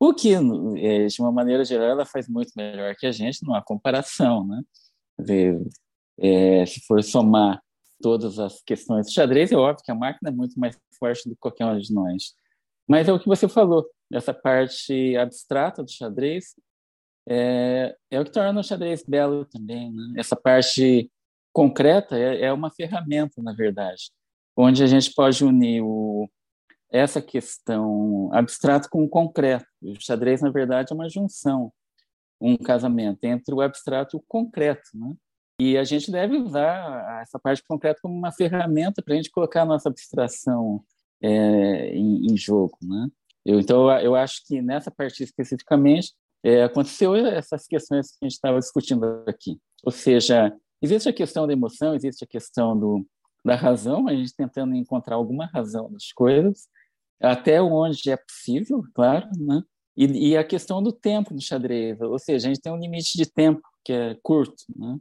O 0.00 0.14
que, 0.14 0.32
é, 0.32 1.06
de 1.06 1.20
uma 1.20 1.32
maneira 1.32 1.64
geral, 1.64 1.88
ela 1.88 2.06
faz 2.06 2.28
muito 2.28 2.52
melhor 2.56 2.94
que 2.96 3.06
a 3.06 3.12
gente, 3.12 3.38
há 3.52 3.62
comparação, 3.62 4.46
né? 4.46 4.62
Dizer, 5.18 5.60
é, 6.18 6.66
se 6.66 6.80
for 6.86 7.02
somar 7.02 7.60
todas 8.00 8.38
as 8.38 8.62
questões 8.62 9.06
do 9.06 9.12
xadrez, 9.12 9.50
é 9.50 9.56
óbvio 9.56 9.84
que 9.84 9.90
a 9.90 9.94
máquina 9.94 10.30
é 10.30 10.32
muito 10.32 10.58
mais 10.58 10.78
forte 10.98 11.28
do 11.28 11.34
que 11.34 11.40
qualquer 11.40 11.66
um 11.66 11.78
de 11.78 11.92
nós. 11.92 12.34
Mas 12.86 13.08
é 13.08 13.12
o 13.12 13.18
que 13.18 13.26
você 13.26 13.48
falou, 13.48 13.86
essa 14.12 14.32
parte 14.32 15.16
abstrata 15.16 15.82
do 15.82 15.90
xadrez, 15.90 16.54
é, 17.28 17.94
é 18.10 18.20
o 18.20 18.24
que 18.24 18.30
torna 18.30 18.60
o 18.60 18.64
xadrez 18.64 19.02
belo 19.06 19.44
também, 19.44 19.92
né? 19.92 20.14
Essa 20.16 20.34
parte 20.34 21.10
concreta 21.58 22.16
é, 22.16 22.44
é 22.44 22.52
uma 22.52 22.70
ferramenta, 22.70 23.42
na 23.42 23.52
verdade, 23.52 24.12
onde 24.56 24.80
a 24.80 24.86
gente 24.86 25.12
pode 25.12 25.44
unir 25.44 25.82
o, 25.82 26.30
essa 26.88 27.20
questão 27.20 28.30
abstrata 28.32 28.88
com 28.88 29.02
o 29.02 29.08
concreto. 29.08 29.66
O 29.82 30.00
xadrez, 30.00 30.40
na 30.40 30.50
verdade, 30.50 30.92
é 30.92 30.94
uma 30.94 31.08
junção, 31.08 31.72
um 32.40 32.56
casamento 32.56 33.24
entre 33.24 33.52
o 33.52 33.60
abstrato 33.60 34.16
e 34.16 34.20
o 34.20 34.24
concreto, 34.28 34.88
né? 34.94 35.12
E 35.60 35.76
a 35.76 35.82
gente 35.82 36.12
deve 36.12 36.36
usar 36.36 37.20
essa 37.22 37.40
parte 37.40 37.60
concreta 37.66 37.98
como 38.00 38.14
uma 38.14 38.30
ferramenta 38.30 39.02
para 39.02 39.14
a 39.14 39.16
gente 39.16 39.28
colocar 39.28 39.62
a 39.62 39.66
nossa 39.66 39.88
abstração 39.88 40.84
é, 41.20 41.88
em, 41.92 42.26
em, 42.26 42.36
jogo, 42.36 42.78
né? 42.80 43.08
Eu, 43.44 43.58
então, 43.58 43.90
eu 43.98 44.14
acho 44.14 44.46
que 44.46 44.62
nessa 44.62 44.92
parte 44.92 45.24
especificamente 45.24 46.12
é, 46.44 46.62
aconteceu 46.62 47.16
essas 47.16 47.66
questões 47.66 48.12
que 48.12 48.18
a 48.22 48.26
gente 48.26 48.34
estava 48.34 48.60
discutindo 48.60 49.24
aqui. 49.26 49.58
Ou 49.82 49.90
seja, 49.90 50.56
Existe 50.80 51.08
a 51.08 51.12
questão 51.12 51.46
da 51.46 51.52
emoção, 51.52 51.94
existe 51.94 52.24
a 52.24 52.26
questão 52.26 52.78
do, 52.78 53.06
da 53.44 53.56
razão, 53.56 54.06
a 54.08 54.14
gente 54.14 54.34
tentando 54.34 54.74
encontrar 54.74 55.16
alguma 55.16 55.46
razão 55.46 55.88
nas 55.90 56.12
coisas, 56.12 56.68
até 57.20 57.60
onde 57.60 58.10
é 58.10 58.16
possível, 58.16 58.82
claro, 58.94 59.28
né? 59.36 59.62
E, 59.96 60.30
e, 60.30 60.36
a 60.36 60.44
questão 60.44 60.80
do 60.80 60.92
tempo 60.92 61.34
do 61.34 61.40
xadrez, 61.40 62.00
ou 62.00 62.18
seja, 62.20 62.46
a 62.46 62.50
gente 62.50 62.62
tem 62.62 62.72
um 62.72 62.78
limite 62.78 63.16
de 63.16 63.26
tempo 63.26 63.60
que 63.84 63.92
é 63.92 64.16
curto, 64.22 64.62
né? 64.76 64.96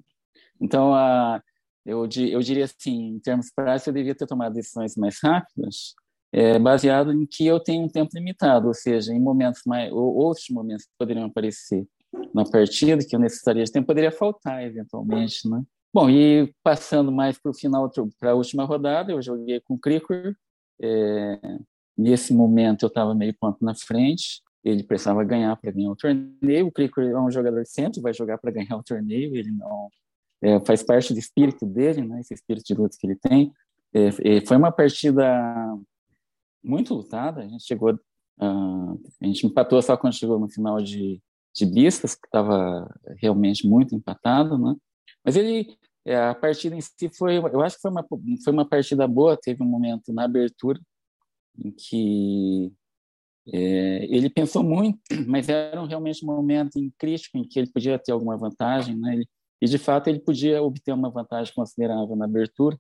Então, 0.59 0.95
a, 0.95 1.39
eu, 1.85 1.99
eu 2.01 2.39
diria 2.41 2.65
assim, 2.65 3.15
em 3.15 3.19
termos 3.19 3.51
práticos, 3.51 3.87
eu 3.87 3.93
devia 3.93 4.15
ter 4.15 4.25
tomado 4.25 4.53
decisões 4.53 4.95
mais 4.95 5.19
rápidas, 5.23 5.93
é, 6.31 6.57
baseado 6.57 7.13
em 7.13 7.27
que 7.27 7.45
eu 7.45 7.59
tenho 7.59 7.83
um 7.83 7.87
tempo 7.87 8.09
limitado, 8.15 8.67
ou 8.67 8.73
seja, 8.73 9.13
em 9.13 9.19
momentos 9.19 9.61
mais, 9.67 9.91
ou 9.91 10.15
outros 10.15 10.47
momentos 10.49 10.87
poderiam 10.97 11.25
aparecer 11.25 11.87
na 12.33 12.43
partida, 12.45 13.03
que 13.03 13.15
eu 13.15 13.19
necessitaria 13.19 13.63
de 13.63 13.71
tempo, 13.71 13.87
poderia 13.87 14.11
faltar 14.11 14.63
eventualmente, 14.63 15.47
né? 15.49 15.63
Bom, 15.93 16.09
e 16.09 16.53
passando 16.63 17.11
mais 17.11 17.39
para 17.39 17.51
o 17.51 17.53
final, 17.53 17.89
para 18.19 18.31
a 18.31 18.35
última 18.35 18.65
rodada, 18.65 19.11
eu 19.11 19.21
joguei 19.21 19.59
com 19.61 19.75
o 19.75 19.79
Cricor. 19.79 20.35
É, 20.79 21.39
nesse 21.97 22.33
momento 22.33 22.83
eu 22.83 22.87
estava 22.87 23.15
meio 23.15 23.33
ponto 23.39 23.63
na 23.63 23.73
frente, 23.73 24.41
ele 24.63 24.83
precisava 24.83 25.23
ganhar 25.23 25.55
para 25.55 25.71
ganhar 25.71 25.91
o 25.91 25.95
torneio. 25.95 26.67
O 26.67 26.71
Cricor 26.71 27.03
é 27.03 27.19
um 27.19 27.31
jogador 27.31 27.65
sempre 27.65 28.01
vai 28.01 28.13
jogar 28.13 28.37
para 28.37 28.51
ganhar 28.51 28.77
o 28.77 28.83
torneio, 28.83 29.35
ele 29.35 29.51
não 29.51 29.89
é, 30.41 30.59
faz 30.59 30.83
parte 30.83 31.13
do 31.13 31.19
espírito 31.19 31.65
dele, 31.65 32.03
né? 32.03 32.19
Esse 32.19 32.33
espírito 32.33 32.65
de 32.65 32.73
luta 32.75 32.97
que 32.99 33.07
ele 33.07 33.15
tem. 33.15 33.51
É, 33.93 34.11
foi 34.45 34.57
uma 34.57 34.71
partida 34.71 35.25
muito 36.63 36.93
lutada. 36.93 37.41
A 37.41 37.47
gente 37.47 37.63
chegou, 37.63 37.93
uh, 37.93 39.01
a 39.21 39.25
gente 39.25 39.47
empatou 39.47 39.81
só 39.81 39.95
quando 39.97 40.13
chegou 40.13 40.37
no 40.39 40.49
final 40.49 40.81
de 40.81 41.21
de 41.57 41.65
Biscas, 41.65 42.15
que 42.15 42.27
estava 42.27 42.89
realmente 43.17 43.67
muito 43.67 43.95
empatado, 43.95 44.57
né? 44.57 44.75
Mas 45.25 45.35
ele, 45.35 45.77
é, 46.05 46.15
a 46.17 46.35
partida 46.35 46.75
em 46.75 46.81
si 46.81 47.09
foi, 47.17 47.37
eu 47.37 47.61
acho 47.61 47.75
que 47.77 47.81
foi 47.81 47.91
uma, 47.91 48.05
foi 48.43 48.53
uma 48.53 48.67
partida 48.67 49.07
boa, 49.07 49.37
teve 49.37 49.63
um 49.63 49.67
momento 49.67 50.13
na 50.13 50.23
abertura 50.25 50.79
em 51.63 51.71
que 51.71 52.71
É, 53.53 54.05
ele 54.13 54.29
pensou 54.29 54.63
muito, 54.63 54.99
mas 55.27 55.47
era 55.49 55.85
realmente 55.85 56.23
um 56.23 56.27
momento 56.27 56.79
crítico 56.97 57.37
em 57.37 57.47
que 57.47 57.59
ele 57.59 57.71
podia 57.71 57.97
ter 57.99 58.11
alguma 58.11 58.37
vantagem, 58.37 58.95
né? 58.97 59.13
Ele, 59.15 59.27
e 59.61 59.65
de 59.67 59.77
fato 59.77 60.07
ele 60.09 60.19
podia 60.19 60.61
obter 60.61 60.93
uma 60.93 61.09
vantagem 61.09 61.53
considerável 61.53 62.15
na 62.15 62.25
abertura, 62.25 62.77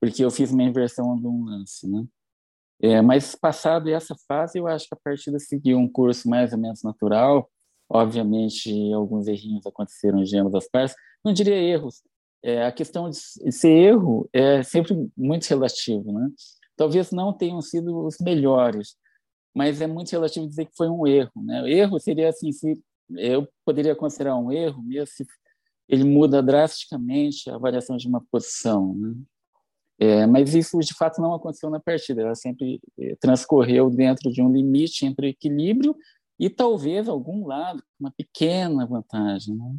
porque 0.00 0.24
eu 0.24 0.30
fiz 0.30 0.52
uma 0.52 0.62
inversão 0.64 1.18
de 1.18 1.26
um 1.26 1.44
lance, 1.44 1.88
né? 1.90 2.04
É, 2.82 3.00
mas 3.02 3.34
passado 3.36 3.88
essa 3.90 4.14
fase, 4.28 4.58
eu 4.58 4.66
acho 4.68 4.88
que 4.88 4.94
a 4.94 4.98
partida 5.02 5.38
seguiu 5.38 5.78
um 5.78 5.88
curso 5.90 6.28
mais 6.28 6.52
ou 6.52 6.58
menos 6.58 6.82
natural. 6.82 7.50
Obviamente, 7.88 8.70
alguns 8.92 9.26
errinhos 9.26 9.66
aconteceram 9.66 10.22
em 10.22 10.38
ambas 10.38 10.54
as 10.54 10.68
partes. 10.68 10.96
Não 11.24 11.32
diria 11.32 11.56
erros. 11.56 12.02
É, 12.42 12.66
a 12.66 12.72
questão 12.72 13.08
de 13.08 13.16
ser 13.16 13.70
erro 13.70 14.28
é 14.32 14.62
sempre 14.62 14.94
muito 15.16 15.46
relativo, 15.46 16.12
né? 16.12 16.28
Talvez 16.76 17.10
não 17.10 17.32
tenham 17.32 17.62
sido 17.62 18.04
os 18.04 18.18
melhores, 18.20 18.96
mas 19.54 19.80
é 19.80 19.86
muito 19.86 20.10
relativo 20.10 20.46
dizer 20.46 20.66
que 20.66 20.76
foi 20.76 20.88
um 20.88 21.06
erro, 21.06 21.32
né? 21.36 21.70
Erro 21.70 21.98
seria 21.98 22.28
assim, 22.28 22.52
se 22.52 22.82
eu 23.16 23.48
poderia 23.64 23.94
considerar 23.94 24.36
um 24.36 24.50
erro 24.50 24.82
mesmo 24.82 25.06
se 25.06 25.26
ele 25.88 26.04
muda 26.04 26.42
drasticamente 26.42 27.48
a 27.50 27.58
variação 27.58 27.96
de 27.96 28.08
uma 28.08 28.22
posição, 28.30 28.94
né? 28.94 29.14
É, 29.96 30.26
mas 30.26 30.54
isso 30.54 30.78
de 30.80 30.92
fato 30.92 31.22
não 31.22 31.34
aconteceu 31.34 31.70
na 31.70 31.78
partida, 31.78 32.22
ela 32.22 32.34
sempre 32.34 32.80
é, 32.98 33.14
transcorreu 33.16 33.88
dentro 33.88 34.30
de 34.30 34.42
um 34.42 34.52
limite 34.52 35.06
entre 35.06 35.28
equilíbrio 35.28 35.96
e 36.38 36.50
talvez 36.50 37.08
algum 37.08 37.46
lado, 37.46 37.82
uma 37.98 38.10
pequena 38.10 38.86
vantagem, 38.86 39.56
né? 39.56 39.76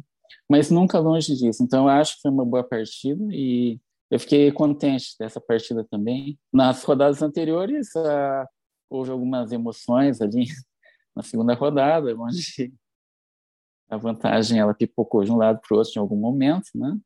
mas 0.48 0.70
nunca 0.70 0.98
longe 0.98 1.34
disso. 1.34 1.62
Então, 1.62 1.84
eu 1.84 1.88
acho 1.88 2.16
que 2.16 2.22
foi 2.22 2.30
uma 2.30 2.44
boa 2.44 2.64
partida 2.64 3.22
e 3.30 3.80
eu 4.10 4.20
fiquei 4.20 4.50
contente 4.52 5.16
dessa 5.18 5.40
partida 5.40 5.84
também. 5.84 6.38
Nas 6.52 6.82
rodadas 6.84 7.22
anteriores, 7.22 7.88
uh, 7.96 8.46
houve 8.88 9.10
algumas 9.10 9.52
emoções 9.52 10.20
ali 10.20 10.46
na 11.14 11.22
segunda 11.22 11.54
rodada, 11.54 12.14
onde 12.16 12.72
a 13.90 13.96
vantagem 13.96 14.58
ela 14.58 14.74
pipocou 14.74 15.24
de 15.24 15.32
um 15.32 15.36
lado 15.36 15.60
para 15.60 15.74
o 15.74 15.78
outro 15.78 15.92
em 15.96 16.00
algum 16.00 16.16
momento, 16.16 16.70
né? 16.74 16.96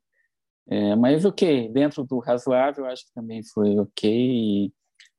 É, 0.67 0.95
mas 0.95 1.25
ok, 1.25 1.69
dentro 1.69 2.03
do 2.05 2.19
razoável, 2.19 2.85
acho 2.85 3.05
que 3.05 3.13
também 3.13 3.43
foi 3.43 3.77
ok. 3.79 4.71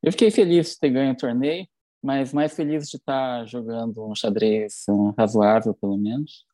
Eu 0.02 0.12
fiquei 0.12 0.30
feliz 0.30 0.70
de 0.70 0.78
ter 0.78 0.90
ganho 0.90 1.12
o 1.12 1.16
torneio, 1.16 1.66
mas 2.02 2.32
mais 2.32 2.54
feliz 2.54 2.88
de 2.88 2.96
estar 2.96 3.46
jogando 3.46 4.04
um 4.04 4.14
xadrez 4.14 4.84
razoável, 5.16 5.72
pelo 5.74 5.96
menos. 5.96 6.44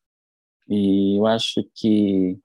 E 0.67 1.17
eu 1.17 1.25
acho 1.25 1.67
que, 1.73 2.37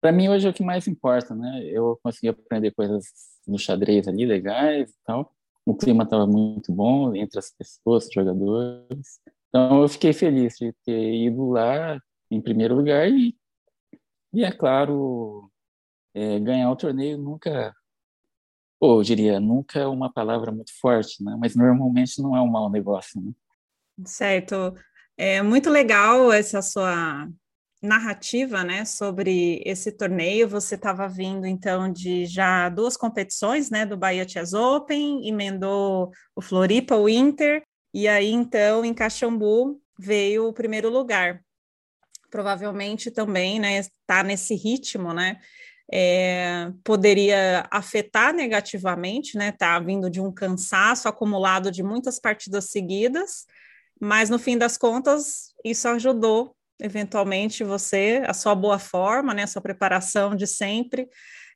para 0.00 0.12
mim, 0.12 0.28
hoje 0.28 0.46
é 0.46 0.50
o 0.50 0.54
que 0.54 0.62
mais 0.62 0.86
importa, 0.86 1.34
né? 1.34 1.64
Eu 1.64 1.98
consegui 2.02 2.28
aprender 2.28 2.70
coisas 2.70 3.04
no 3.46 3.58
xadrez 3.58 4.06
ali 4.06 4.24
legais 4.24 4.90
e 4.90 4.96
tal. 5.04 5.34
O 5.66 5.74
clima 5.74 6.04
estava 6.04 6.26
muito 6.26 6.72
bom 6.72 7.14
entre 7.14 7.38
as 7.38 7.50
pessoas, 7.50 8.06
os 8.06 8.12
jogadores. 8.12 9.20
Então, 9.48 9.82
eu 9.82 9.88
fiquei 9.88 10.12
feliz 10.12 10.54
de 10.56 10.72
ter 10.84 11.14
ido 11.14 11.50
lá 11.50 11.98
em 12.30 12.40
primeiro 12.40 12.76
lugar 12.76 13.08
e, 13.10 13.36
e 14.32 14.44
é 14.44 14.52
claro, 14.52 15.50
é, 16.14 16.38
ganhar 16.38 16.70
o 16.70 16.76
torneio 16.76 17.18
nunca, 17.18 17.74
ou 18.80 18.98
eu 18.98 19.02
diria, 19.02 19.40
nunca 19.40 19.80
é 19.80 19.86
uma 19.86 20.12
palavra 20.12 20.52
muito 20.52 20.72
forte, 20.80 21.22
né? 21.22 21.36
Mas 21.38 21.56
normalmente 21.56 22.22
não 22.22 22.36
é 22.36 22.40
um 22.40 22.46
mau 22.46 22.70
negócio, 22.70 23.20
né? 23.20 23.32
Certo. 24.04 24.74
É 25.16 25.42
muito 25.42 25.68
legal 25.68 26.32
essa 26.32 26.62
sua 26.62 27.28
narrativa, 27.82 28.64
né, 28.64 28.84
sobre 28.84 29.62
esse 29.64 29.92
torneio. 29.92 30.48
Você 30.48 30.74
estava 30.74 31.08
vindo 31.08 31.46
então 31.46 31.92
de 31.92 32.26
já 32.26 32.68
duas 32.68 32.96
competições, 32.96 33.70
né, 33.70 33.86
do 33.86 33.96
Bahia 33.96 34.28
Chess 34.28 34.52
Open, 34.52 35.26
emendou 35.28 36.10
o 36.34 36.40
Floripa 36.42 36.96
Winter 37.00 37.62
e 37.94 38.08
aí 38.08 38.30
então 38.30 38.84
em 38.84 38.92
Caxambu 38.92 39.80
veio 39.98 40.48
o 40.48 40.52
primeiro 40.52 40.90
lugar. 40.90 41.40
Provavelmente 42.30 43.10
também, 43.10 43.58
né, 43.58 43.78
está 43.78 44.22
nesse 44.22 44.54
ritmo, 44.54 45.12
né, 45.14 45.38
é, 45.90 46.70
poderia 46.84 47.66
afetar 47.70 48.34
negativamente, 48.34 49.36
né? 49.36 49.52
Tá 49.52 49.78
vindo 49.78 50.10
de 50.10 50.20
um 50.20 50.32
cansaço 50.32 51.08
acumulado 51.08 51.70
de 51.70 51.82
muitas 51.82 52.18
partidas 52.18 52.70
seguidas, 52.70 53.46
mas 54.00 54.28
no 54.28 54.38
fim 54.38 54.58
das 54.58 54.76
contas, 54.76 55.54
isso 55.64 55.88
ajudou 55.88 56.54
eventualmente 56.80 57.64
você, 57.64 58.22
a 58.26 58.34
sua 58.34 58.54
boa 58.54 58.78
forma, 58.78 59.34
né? 59.34 59.44
A 59.44 59.48
sua 59.48 59.62
preparação 59.62 60.34
de 60.34 60.46
sempre. 60.46 61.08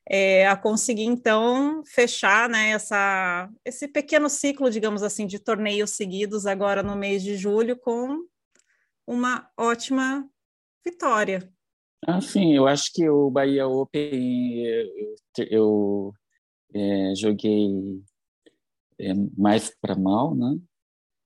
É, 0.09 0.45
a 0.47 0.57
conseguir 0.57 1.05
então 1.05 1.81
fechar 1.85 2.49
né, 2.49 2.71
essa, 2.71 3.49
esse 3.63 3.87
pequeno 3.87 4.29
ciclo, 4.29 4.69
digamos 4.69 5.01
assim, 5.01 5.25
de 5.25 5.39
torneios 5.39 5.91
seguidos 5.91 6.45
agora 6.45 6.83
no 6.83 6.93
mês 6.93 7.23
de 7.23 7.37
julho 7.37 7.77
com 7.77 8.17
uma 9.07 9.49
ótima 9.57 10.27
vitória. 10.83 11.52
Ah, 12.05 12.19
sim, 12.21 12.53
eu 12.53 12.67
acho 12.67 12.91
que 12.93 13.07
o 13.09 13.29
Bahia 13.29 13.67
Open 13.67 14.65
eu, 14.65 15.15
eu 15.49 16.13
é, 16.73 17.15
joguei 17.15 18.01
é, 18.99 19.13
mais 19.37 19.73
para 19.79 19.95
mal, 19.95 20.35
né? 20.35 20.57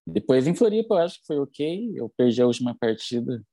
Depois 0.06 0.48
em 0.48 0.56
Floripa 0.56 0.96
eu 0.96 1.00
acho 1.00 1.20
que 1.20 1.28
foi 1.28 1.40
ok. 1.40 1.94
Eu 1.96 2.10
perdi 2.10 2.42
a 2.42 2.48
última 2.48 2.76
partida 2.76 3.44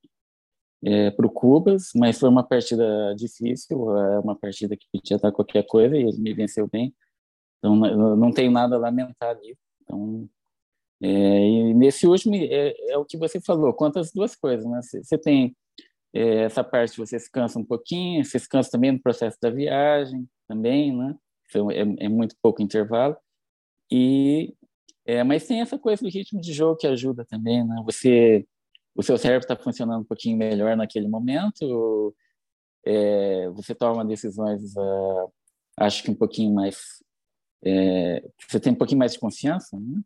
é, 0.84 1.10
para 1.10 1.26
o 1.26 1.30
Cubas, 1.30 1.90
mas 1.96 2.18
foi 2.18 2.28
uma 2.28 2.46
partida 2.46 3.14
difícil, 3.16 3.96
é 3.98 4.20
uma 4.20 4.36
partida 4.36 4.76
que 4.76 4.86
podia 4.92 5.18
dar 5.18 5.32
qualquer 5.32 5.64
coisa 5.66 5.96
e 5.96 6.02
ele 6.02 6.18
me 6.20 6.34
venceu 6.34 6.68
bem. 6.68 6.94
Então 7.58 7.74
não, 7.74 8.32
tenho 8.32 8.50
nada 8.50 8.76
a 8.76 8.78
lamentar 8.78 9.30
ali. 9.30 9.56
Então 9.82 10.28
é, 11.02 11.08
e 11.08 11.74
nesse 11.74 12.06
último 12.06 12.34
é, 12.36 12.74
é, 12.90 12.98
o 12.98 13.04
que 13.04 13.16
você 13.16 13.40
falou, 13.40 13.72
quanto 13.72 13.98
as 13.98 14.12
duas 14.12 14.36
coisas, 14.36 14.66
né? 14.66 14.80
Você 14.82 15.18
tem 15.18 15.56
essa 16.20 16.62
parte 16.62 16.96
você 16.96 17.18
se 17.18 17.30
cansa 17.30 17.58
um 17.58 17.64
pouquinho, 17.64 18.24
você 18.24 18.38
cansa 18.48 18.70
também 18.70 18.92
no 18.92 19.02
processo 19.02 19.36
da 19.40 19.50
viagem, 19.50 20.28
também, 20.46 20.96
né? 20.96 21.14
É, 21.72 22.04
é 22.06 22.08
muito 22.08 22.36
pouco 22.40 22.62
intervalo. 22.62 23.16
E, 23.90 24.54
é, 25.04 25.22
mas 25.24 25.46
tem 25.46 25.60
essa 25.60 25.78
coisa 25.78 26.02
do 26.02 26.08
ritmo 26.08 26.40
de 26.40 26.52
jogo 26.52 26.76
que 26.76 26.86
ajuda 26.86 27.24
também, 27.24 27.66
né? 27.66 27.82
Você, 27.84 28.46
o 28.94 29.02
seu 29.02 29.18
cérebro 29.18 29.44
está 29.44 29.56
funcionando 29.56 30.02
um 30.02 30.06
pouquinho 30.06 30.36
melhor 30.36 30.76
naquele 30.76 31.08
momento, 31.08 32.14
é, 32.86 33.48
você 33.50 33.74
toma 33.74 34.04
decisões, 34.04 34.74
uh, 34.76 35.32
acho 35.78 36.02
que 36.02 36.10
um 36.10 36.14
pouquinho 36.14 36.54
mais, 36.54 37.02
é, 37.64 38.22
você 38.48 38.60
tem 38.60 38.72
um 38.72 38.76
pouquinho 38.76 38.98
mais 38.98 39.12
de 39.12 39.18
confiança, 39.18 39.78
né? 39.80 40.00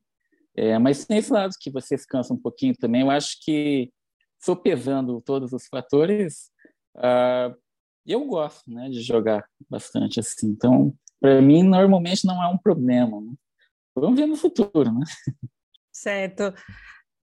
É, 0.57 0.79
mas 0.79 1.05
tem 1.05 1.19
esse 1.19 1.33
lado 1.33 1.55
que 1.61 1.71
você 1.71 1.97
se 1.97 2.07
cansa 2.07 2.35
um 2.35 2.37
pouquinho 2.37 2.75
também. 2.77 3.03
Eu 3.03 3.11
acho 3.11 3.37
que 3.45 3.93
sopesando 4.39 5.21
todos 5.21 5.53
os 5.53 5.67
fatores, 5.67 6.51
uh, 6.97 7.55
eu 8.07 8.25
gosto 8.25 8.71
né, 8.71 8.89
de 8.89 9.03
jogar 9.03 9.45
bastante 9.69 10.21
assim. 10.21 10.49
Então, 10.49 10.95
para 11.21 11.43
mim, 11.43 11.63
normalmente 11.63 12.27
não 12.27 12.43
é 12.43 12.49
um 12.49 12.57
problema. 12.57 13.21
Né? 13.21 13.33
Vamos 13.95 14.19
ver 14.19 14.27
no 14.27 14.37
futuro, 14.37 14.93
né? 14.93 15.05
Certo. 15.93 16.55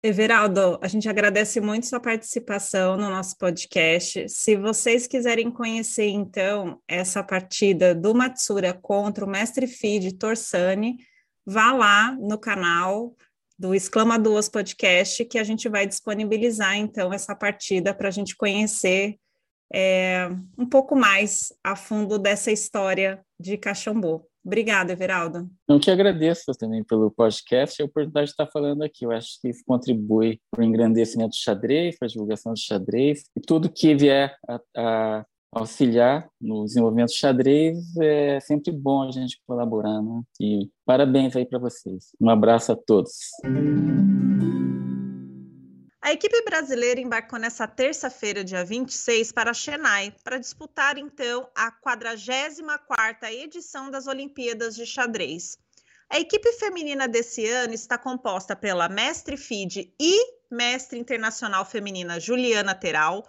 Everaldo, 0.01 0.79
a 0.81 0.87
gente 0.87 1.09
agradece 1.09 1.59
muito 1.59 1.85
sua 1.85 1.99
participação 1.99 2.95
no 2.95 3.09
nosso 3.09 3.37
podcast. 3.37 4.29
Se 4.29 4.55
vocês 4.55 5.05
quiserem 5.07 5.51
conhecer, 5.51 6.07
então, 6.07 6.81
essa 6.87 7.21
partida 7.21 7.93
do 7.93 8.15
Matsura 8.15 8.73
contra 8.73 9.25
o 9.25 9.29
Mestre 9.29 9.67
Feed 9.67 10.13
Torsani, 10.13 10.99
vá 11.45 11.73
lá 11.73 12.13
no 12.13 12.37
canal, 12.37 13.13
do 13.59 13.75
Exclama 13.75 14.17
Duas 14.17 14.47
Podcast, 14.47 15.25
que 15.25 15.37
a 15.37 15.43
gente 15.43 15.67
vai 15.67 15.85
disponibilizar, 15.85 16.77
então, 16.77 17.11
essa 17.11 17.35
partida 17.35 17.93
para 17.93 18.07
a 18.07 18.11
gente 18.11 18.37
conhecer 18.37 19.17
é, 19.73 20.29
um 20.57 20.65
pouco 20.65 20.95
mais 20.95 21.51
a 21.61 21.75
fundo 21.75 22.17
dessa 22.17 22.51
história 22.51 23.21
de 23.37 23.57
Caxambu. 23.57 24.25
Obrigada, 24.43 24.93
Everaldo. 24.93 25.49
Eu 25.67 25.77
que 25.77 25.91
agradeço 25.91 26.51
também 26.57 26.83
pelo 26.85 27.11
podcast 27.11 27.79
e 27.79 27.83
a 27.83 27.85
oportunidade 27.85 28.27
de 28.27 28.31
estar 28.31 28.47
falando 28.47 28.81
aqui. 28.81 29.05
Eu 29.05 29.11
acho 29.11 29.39
que 29.41 29.49
isso 29.49 29.61
contribui 29.67 30.39
para 30.49 30.61
o 30.61 30.63
engrandecimento 30.63 31.31
do 31.31 31.35
xadrez, 31.35 31.97
para 31.99 32.07
a 32.07 32.09
divulgação 32.09 32.53
do 32.53 32.59
xadrez 32.59 33.25
e 33.35 33.41
tudo 33.41 33.69
que 33.69 33.93
vier 33.93 34.35
a, 34.47 34.59
a 34.77 35.25
auxiliar 35.51 36.29
no 36.39 36.65
desenvolvimento 36.65 37.09
do 37.09 37.15
xadrez, 37.15 37.77
é 37.97 38.39
sempre 38.39 38.71
bom 38.71 39.07
a 39.07 39.11
gente 39.11 39.41
colaborar, 39.47 40.01
né? 40.01 40.21
E 40.39 40.69
parabéns 40.85 41.35
aí 41.35 41.45
para 41.45 41.59
vocês. 41.59 42.09
Um 42.19 42.29
abraço 42.29 42.71
a 42.71 42.75
todos. 42.75 43.11
A 46.01 46.13
equipe 46.13 46.41
brasileira 46.43 46.99
embarcou 46.99 47.37
nessa 47.37 47.67
terça-feira, 47.67 48.43
dia 48.43 48.63
26, 48.63 49.31
para 49.31 49.53
Chennai, 49.53 50.13
para 50.23 50.39
disputar 50.39 50.97
então 50.97 51.47
a 51.55 51.71
44ª 51.71 53.31
edição 53.31 53.91
das 53.91 54.07
Olimpíadas 54.07 54.75
de 54.75 54.85
Xadrez. 54.85 55.57
A 56.11 56.19
equipe 56.19 56.51
feminina 56.53 57.07
desse 57.07 57.45
ano 57.47 57.73
está 57.73 57.97
composta 57.97 58.55
pela 58.55 58.89
mestre 58.89 59.37
FIDE 59.37 59.93
e 59.99 60.39
mestre 60.49 60.97
internacional 60.97 61.63
feminina 61.63 62.19
Juliana 62.19 62.73
Teral, 62.73 63.23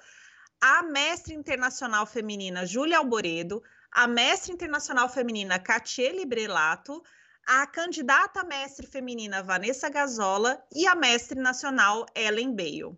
a 0.61 0.83
mestre 0.83 1.35
internacional 1.35 2.05
feminina 2.05 2.67
Júlia 2.67 2.99
Alboredo, 2.99 3.63
a 3.91 4.07
mestre 4.07 4.53
internacional 4.53 5.09
feminina 5.09 5.59
Catiele 5.59 6.27
Brelato, 6.27 7.03
a 7.47 7.67
candidata 7.67 8.45
mestre 8.45 8.87
feminina 8.87 9.43
Vanessa 9.43 9.89
Gazola 9.89 10.63
e 10.75 10.87
a 10.87 10.95
mestre 10.95 11.41
nacional 11.41 12.05
Ellen 12.15 12.55
Bale. 12.55 12.95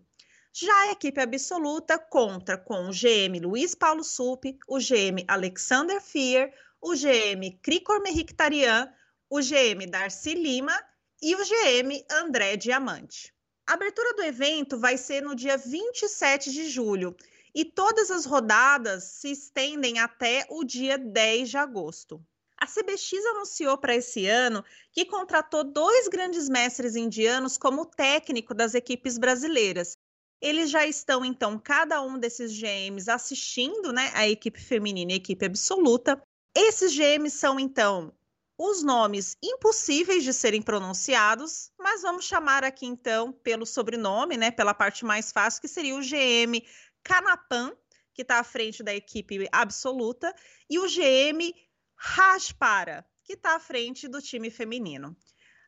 Já 0.51 0.73
a 0.81 0.91
equipe 0.91 1.21
absoluta 1.21 1.97
conta 1.97 2.57
com 2.57 2.89
o 2.89 2.91
GM 2.91 3.39
Luiz 3.41 3.73
Paulo 3.73 4.03
Sup, 4.03 4.43
o 4.67 4.77
GM 4.77 5.23
Alexander 5.27 6.01
Fier, 6.01 6.53
o 6.81 6.93
GM 6.93 7.57
Cricor 7.61 8.01
Merictarian, 8.03 8.91
o 9.29 9.39
GM 9.39 9.87
Darcy 9.89 10.33
Lima 10.33 10.77
e 11.21 11.33
o 11.33 11.39
GM 11.39 12.05
André 12.11 12.57
Diamante. 12.57 13.33
A 13.65 13.73
abertura 13.73 14.13
do 14.13 14.23
evento 14.23 14.77
vai 14.77 14.97
ser 14.97 15.21
no 15.21 15.33
dia 15.33 15.57
27 15.57 16.51
de 16.51 16.69
julho 16.69 17.15
e 17.53 17.63
todas 17.63 18.09
as 18.09 18.25
rodadas 18.25 19.03
se 19.03 19.31
estendem 19.31 19.99
até 19.99 20.45
o 20.49 20.63
dia 20.63 20.97
10 20.97 21.49
de 21.49 21.57
agosto. 21.57 22.23
A 22.57 22.65
CBX 22.65 23.25
anunciou 23.25 23.77
para 23.77 23.95
esse 23.95 24.25
ano 24.25 24.63
que 24.91 25.05
contratou 25.05 25.63
dois 25.63 26.07
grandes 26.07 26.47
mestres 26.47 26.95
indianos 26.95 27.57
como 27.57 27.85
técnico 27.85 28.53
das 28.53 28.73
equipes 28.73 29.17
brasileiras. 29.17 29.97
Eles 30.41 30.69
já 30.69 30.85
estão, 30.85 31.23
então, 31.23 31.59
cada 31.59 32.01
um 32.01 32.17
desses 32.17 32.57
GMs 32.57 33.09
assistindo 33.09 33.91
né, 33.91 34.11
a 34.13 34.27
equipe 34.27 34.61
feminina 34.61 35.11
e 35.11 35.15
a 35.15 35.17
equipe 35.17 35.45
absoluta. 35.45 36.21
Esses 36.55 36.95
GMs 36.95 37.37
são, 37.37 37.59
então, 37.59 38.13
os 38.57 38.83
nomes 38.83 39.35
impossíveis 39.43 40.23
de 40.23 40.33
serem 40.33 40.61
pronunciados, 40.61 41.71
mas 41.77 42.01
vamos 42.01 42.25
chamar 42.25 42.63
aqui, 42.63 42.85
então, 42.85 43.31
pelo 43.31 43.65
sobrenome, 43.65 44.37
né, 44.37 44.51
pela 44.51 44.73
parte 44.73 45.03
mais 45.03 45.31
fácil, 45.31 45.61
que 45.61 45.67
seria 45.67 45.95
o 45.95 46.01
GM 46.01 46.63
Canapan, 47.03 47.75
que 48.13 48.21
está 48.21 48.39
à 48.39 48.43
frente 48.43 48.83
da 48.83 48.93
equipe 48.93 49.47
absoluta, 49.51 50.33
e 50.69 50.79
o 50.79 50.87
GM 50.87 51.53
Raspara, 51.95 53.05
que 53.23 53.33
está 53.33 53.55
à 53.55 53.59
frente 53.59 54.07
do 54.07 54.21
time 54.21 54.49
feminino. 54.49 55.15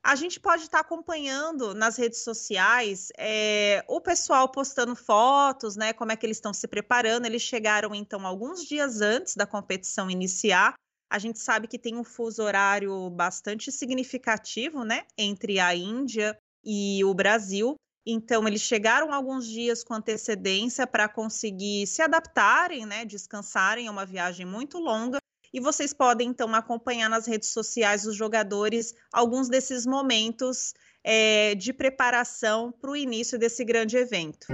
A 0.06 0.14
gente 0.14 0.40
pode 0.40 0.62
estar 0.62 0.78
tá 0.78 0.82
acompanhando 0.82 1.74
nas 1.74 1.98
redes 1.98 2.24
sociais 2.24 3.10
é, 3.18 3.84
o 3.88 4.00
pessoal 4.00 4.48
postando 4.48 4.96
fotos, 4.96 5.76
né? 5.76 5.94
Como 5.94 6.12
é 6.12 6.16
que 6.16 6.24
eles 6.24 6.38
estão 6.38 6.54
se 6.54 6.68
preparando. 6.68 7.26
Eles 7.26 7.42
chegaram, 7.42 7.96
então, 7.96 8.26
alguns 8.28 8.64
dias 8.64 9.02
antes 9.02 9.36
da 9.36 9.48
competição 9.48 10.08
iniciar. 10.08 10.76
A 11.10 11.18
gente 11.18 11.40
sabe 11.40 11.68
que 11.68 11.80
tem 11.80 11.96
um 11.96 12.04
fuso 12.04 12.44
horário 12.44 13.10
bastante 13.10 13.72
significativo, 13.72 14.84
né? 14.84 15.08
Entre 15.18 15.60
a 15.60 15.74
Índia 15.74 16.38
e 16.64 17.04
o 17.04 17.12
Brasil. 17.16 17.76
Então, 18.06 18.48
eles 18.48 18.62
chegaram 18.62 19.12
alguns 19.14 19.48
dias 19.48 19.84
com 19.84 19.94
antecedência 19.94 20.86
para 20.86 21.10
conseguir 21.10 21.88
se 21.88 22.02
adaptarem, 22.02 22.86
né? 22.86 23.04
Descansarem. 23.04 23.88
É 23.88 23.92
uma 23.92 24.06
viagem 24.06 24.46
muito 24.46 24.78
longa 24.78 25.18
e 25.56 25.60
vocês 25.62 25.94
podem, 25.94 26.28
então, 26.28 26.54
acompanhar 26.54 27.10
nas 27.10 27.26
redes 27.26 27.48
sociais 27.48 28.04
dos 28.04 28.14
jogadores 28.14 28.94
alguns 29.10 29.48
desses 29.48 29.86
momentos 29.86 30.74
é, 31.02 31.56
de 31.56 31.72
preparação 31.72 32.74
para 32.74 32.92
o 32.92 32.96
início 32.96 33.40
desse 33.40 33.64
grande 33.64 33.96
evento. 33.96 34.48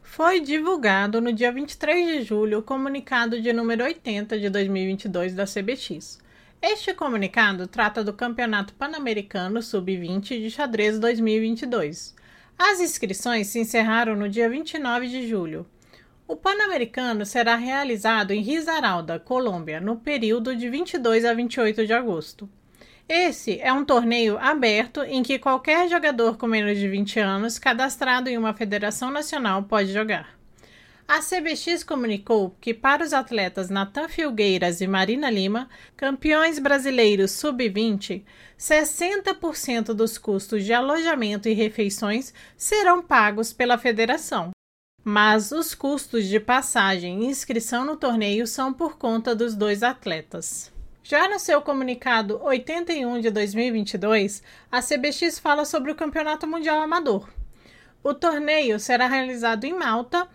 Foi 0.00 0.38
divulgado 0.38 1.20
no 1.20 1.32
dia 1.32 1.50
23 1.50 2.06
de 2.06 2.22
julho 2.22 2.60
o 2.60 2.62
comunicado 2.62 3.42
de 3.42 3.52
número 3.52 3.82
80 3.82 4.38
de 4.38 4.48
2022 4.48 5.34
da 5.34 5.44
CBX. 5.44 6.20
Este 6.66 6.94
comunicado 6.94 7.66
trata 7.66 8.02
do 8.02 8.14
Campeonato 8.14 8.72
Pan-Americano 8.72 9.60
Sub-20 9.60 10.40
de 10.40 10.50
Xadrez 10.50 10.98
2022. 10.98 12.14
As 12.58 12.80
inscrições 12.80 13.48
se 13.48 13.58
encerraram 13.58 14.16
no 14.16 14.30
dia 14.30 14.48
29 14.48 15.06
de 15.06 15.28
julho. 15.28 15.66
O 16.26 16.34
Pan-Americano 16.34 17.26
será 17.26 17.54
realizado 17.54 18.30
em 18.30 18.40
Risaralda, 18.40 19.18
Colômbia, 19.18 19.78
no 19.78 19.96
período 19.96 20.56
de 20.56 20.70
22 20.70 21.26
a 21.26 21.34
28 21.34 21.86
de 21.86 21.92
agosto. 21.92 22.48
Esse 23.06 23.60
é 23.60 23.70
um 23.70 23.84
torneio 23.84 24.38
aberto 24.38 25.02
em 25.02 25.22
que 25.22 25.38
qualquer 25.38 25.86
jogador 25.90 26.38
com 26.38 26.46
menos 26.46 26.78
de 26.78 26.88
20 26.88 27.20
anos 27.20 27.58
cadastrado 27.58 28.30
em 28.30 28.38
uma 28.38 28.54
federação 28.54 29.10
nacional 29.10 29.64
pode 29.64 29.92
jogar. 29.92 30.34
A 31.06 31.20
CBX 31.20 31.84
comunicou 31.84 32.56
que 32.62 32.72
para 32.72 33.04
os 33.04 33.12
atletas 33.12 33.68
Natan 33.68 34.08
Filgueiras 34.08 34.80
e 34.80 34.86
Marina 34.86 35.28
Lima, 35.30 35.68
campeões 35.94 36.58
brasileiros 36.58 37.32
sub-20, 37.32 38.24
60% 38.58 39.92
dos 39.92 40.16
custos 40.16 40.64
de 40.64 40.72
alojamento 40.72 41.46
e 41.46 41.52
refeições 41.52 42.32
serão 42.56 43.02
pagos 43.02 43.52
pela 43.52 43.76
federação, 43.76 44.52
mas 45.04 45.52
os 45.52 45.74
custos 45.74 46.24
de 46.24 46.40
passagem 46.40 47.22
e 47.22 47.26
inscrição 47.26 47.84
no 47.84 47.96
torneio 47.96 48.46
são 48.46 48.72
por 48.72 48.96
conta 48.96 49.34
dos 49.34 49.54
dois 49.54 49.82
atletas. 49.82 50.72
Já 51.02 51.28
no 51.28 51.38
seu 51.38 51.60
comunicado 51.60 52.40
81 52.42 53.20
de 53.20 53.30
2022, 53.30 54.42
a 54.72 54.80
CBX 54.80 55.38
fala 55.38 55.66
sobre 55.66 55.92
o 55.92 55.94
Campeonato 55.94 56.46
Mundial 56.46 56.80
Amador. 56.80 57.28
O 58.02 58.14
torneio 58.14 58.80
será 58.80 59.06
realizado 59.06 59.64
em 59.64 59.74
Malta 59.74 60.26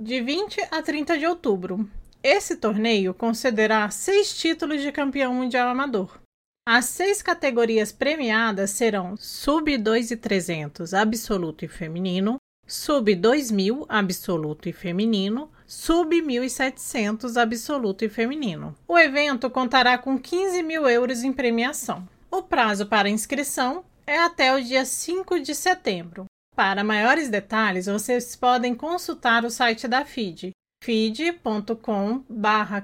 de 0.00 0.18
20 0.22 0.68
a 0.70 0.82
30 0.82 1.18
de 1.18 1.26
outubro. 1.26 1.86
Esse 2.22 2.56
torneio 2.56 3.12
concederá 3.12 3.90
seis 3.90 4.34
títulos 4.34 4.80
de 4.80 4.90
campeão 4.90 5.34
mundial 5.34 5.68
amador. 5.68 6.18
As 6.66 6.86
seis 6.86 7.20
categorias 7.20 7.92
premiadas 7.92 8.70
serão 8.70 9.14
Sub 9.18 9.70
2.300 9.70 10.98
absoluto 10.98 11.64
e 11.64 11.68
feminino, 11.68 12.36
sub 12.66 13.14
2.000 13.14 13.84
absoluto 13.88 14.68
e 14.68 14.72
feminino, 14.72 15.50
sub 15.66 16.14
1.700 16.16 17.36
absoluto 17.36 18.04
e 18.04 18.08
feminino. 18.08 18.74
O 18.88 18.98
evento 18.98 19.50
contará 19.50 19.98
com 19.98 20.18
15 20.18 20.62
mil 20.62 20.88
euros 20.88 21.22
em 21.22 21.32
premiação. 21.32 22.08
O 22.30 22.42
prazo 22.42 22.86
para 22.86 23.10
inscrição 23.10 23.84
é 24.06 24.18
até 24.18 24.54
o 24.54 24.62
dia 24.62 24.84
5 24.84 25.40
de 25.40 25.54
setembro. 25.54 26.26
Para 26.60 26.84
maiores 26.84 27.30
detalhes, 27.30 27.86
vocês 27.86 28.36
podem 28.36 28.74
consultar 28.74 29.46
o 29.46 29.50
site 29.50 29.88
da 29.88 30.04
FIDE, 30.04 30.50
feed.com 30.84 32.22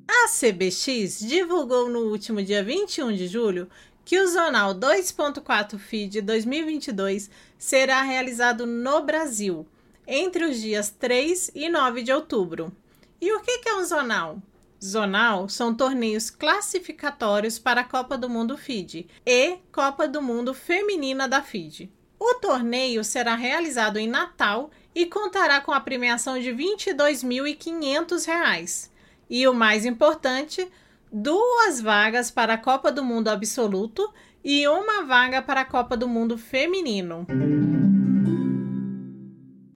A 0.10 0.28
CBX 0.28 1.20
divulgou 1.20 1.88
no 1.88 2.10
último 2.10 2.42
dia 2.42 2.64
21 2.64 3.14
de 3.14 3.28
julho 3.28 3.70
que 4.04 4.20
o 4.20 4.28
Zonal 4.28 4.74
2.4 4.74 5.78
FID 5.78 6.22
2022 6.22 7.30
será 7.60 8.02
realizado 8.02 8.66
no 8.66 9.04
Brasil 9.04 9.68
entre 10.08 10.44
os 10.46 10.60
dias 10.60 10.90
3 10.90 11.52
e 11.54 11.70
9 11.70 12.02
de 12.02 12.12
outubro. 12.12 12.76
E 13.22 13.32
o 13.34 13.40
que 13.40 13.70
é 13.70 13.76
um 13.76 13.86
zonal? 13.86 14.42
Zonal 14.84 15.48
são 15.48 15.76
torneios 15.76 16.32
classificatórios 16.32 17.60
para 17.60 17.82
a 17.82 17.84
Copa 17.84 18.18
do 18.18 18.28
Mundo 18.28 18.58
FIDE 18.58 19.08
e 19.24 19.58
Copa 19.72 20.08
do 20.08 20.24
Mundo 20.24 20.56
Feminina 20.56 21.28
da 21.28 21.44
FIDE. 21.44 21.94
O 22.20 22.34
torneio 22.36 23.04
será 23.04 23.36
realizado 23.36 23.98
em 23.98 24.08
Natal 24.08 24.72
e 24.96 25.06
contará 25.06 25.62
com 25.62 25.72
a 25.72 25.80
premiação 25.80 26.40
de 26.40 26.52
R$ 26.52 26.78
22.500. 26.78 28.90
E 29.30 29.48
o 29.48 29.54
mais 29.54 29.86
importante, 29.86 30.68
duas 31.12 31.80
vagas 31.80 32.32
para 32.32 32.56
a 32.56 32.58
Copa 32.58 32.92
do 32.92 33.04
Mundo 33.04 33.28
Absoluto 33.28 34.12
e 34.44 34.68
uma 34.68 35.04
vaga 35.04 35.44
para 35.44 35.62
a 35.62 35.66
Copa 35.66 35.96
do 35.96 36.08
Mundo 36.08 36.40
Feminino. 36.40 37.28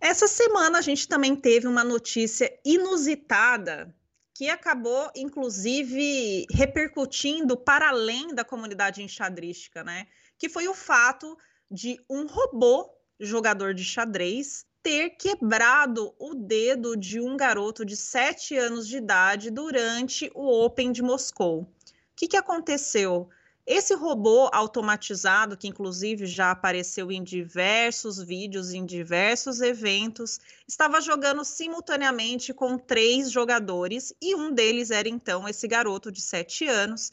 Essa 0.02 0.28
semana 0.28 0.80
a 0.80 0.82
gente 0.82 1.08
também 1.08 1.36
teve 1.36 1.68
uma 1.68 1.84
notícia 1.84 2.52
inusitada 2.66 3.94
que 4.36 4.50
acabou, 4.50 5.10
inclusive, 5.16 6.46
repercutindo 6.52 7.56
para 7.56 7.88
além 7.88 8.36
da 8.36 8.44
comunidade 8.44 9.02
enxadrística, 9.02 9.82
né? 9.82 10.08
Que 10.38 10.50
foi 10.50 10.68
o 10.68 10.74
fato 10.74 11.38
de 11.72 11.98
um 12.10 12.28
robô 12.28 12.94
jogador 13.18 13.74
de 13.74 13.86
xadrez 13.86 14.66
ter 14.84 15.12
quebrado 15.12 16.14
o 16.20 16.36
dedo 16.36 16.98
de 16.98 17.18
um 17.18 17.38
garoto 17.38 17.86
de 17.86 17.96
7 17.96 18.58
anos 18.58 18.90
de 18.90 18.98
idade 18.98 19.50
durante 19.50 20.30
o 20.36 20.66
Open 20.66 20.92
de 20.92 21.02
Moscou. 21.02 21.62
O 21.62 21.68
que, 22.14 22.28
que 22.28 22.38
aconteceu? 22.38 23.30
Esse 23.68 23.96
robô 23.96 24.48
automatizado, 24.54 25.58
que 25.58 25.68
inclusive 25.68 26.28
já 26.28 26.52
apareceu 26.52 27.12
em 27.12 27.24
diversos 27.24 28.22
vídeos, 28.22 28.74
em 28.74 28.86
diversos 28.86 29.60
eventos, 29.60 30.40
estava 30.68 31.02
jogando 31.02 31.44
simultaneamente 31.44 32.54
com 32.54 32.78
três 32.78 33.32
jogadores 33.32 34.14
e 34.22 34.36
um 34.36 34.54
deles 34.54 34.92
era 34.92 35.10
então 35.10 35.50
esse 35.50 35.68
garoto 35.68 36.12
de 36.12 36.22
sete 36.22 36.68
anos, 36.68 37.12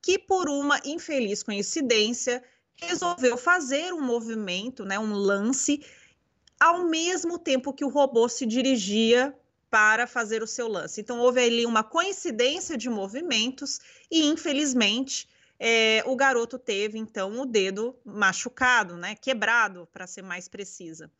que 0.00 0.18
por 0.18 0.48
uma 0.48 0.80
infeliz 0.86 1.42
coincidência 1.42 2.42
resolveu 2.76 3.36
fazer 3.36 3.92
um 3.92 4.00
movimento, 4.00 4.86
né, 4.86 4.98
um 4.98 5.12
lance, 5.12 5.84
ao 6.58 6.88
mesmo 6.88 7.38
tempo 7.38 7.74
que 7.74 7.84
o 7.84 7.90
robô 7.90 8.26
se 8.26 8.46
dirigia 8.46 9.36
para 9.68 10.06
fazer 10.06 10.42
o 10.42 10.46
seu 10.46 10.66
lance. 10.66 11.00
Então, 11.02 11.20
houve 11.20 11.40
ali 11.40 11.66
uma 11.66 11.84
coincidência 11.84 12.76
de 12.76 12.88
movimentos 12.88 13.78
e, 14.10 14.24
infelizmente, 14.24 15.28
é, 15.62 16.02
o 16.06 16.16
garoto 16.16 16.58
teve, 16.58 16.98
então, 16.98 17.38
o 17.38 17.44
dedo 17.44 17.94
machucado, 18.02 18.96
né, 18.96 19.14
quebrado, 19.14 19.86
para 19.92 20.06
ser 20.06 20.22
mais 20.22 20.48
precisa. 20.48 21.12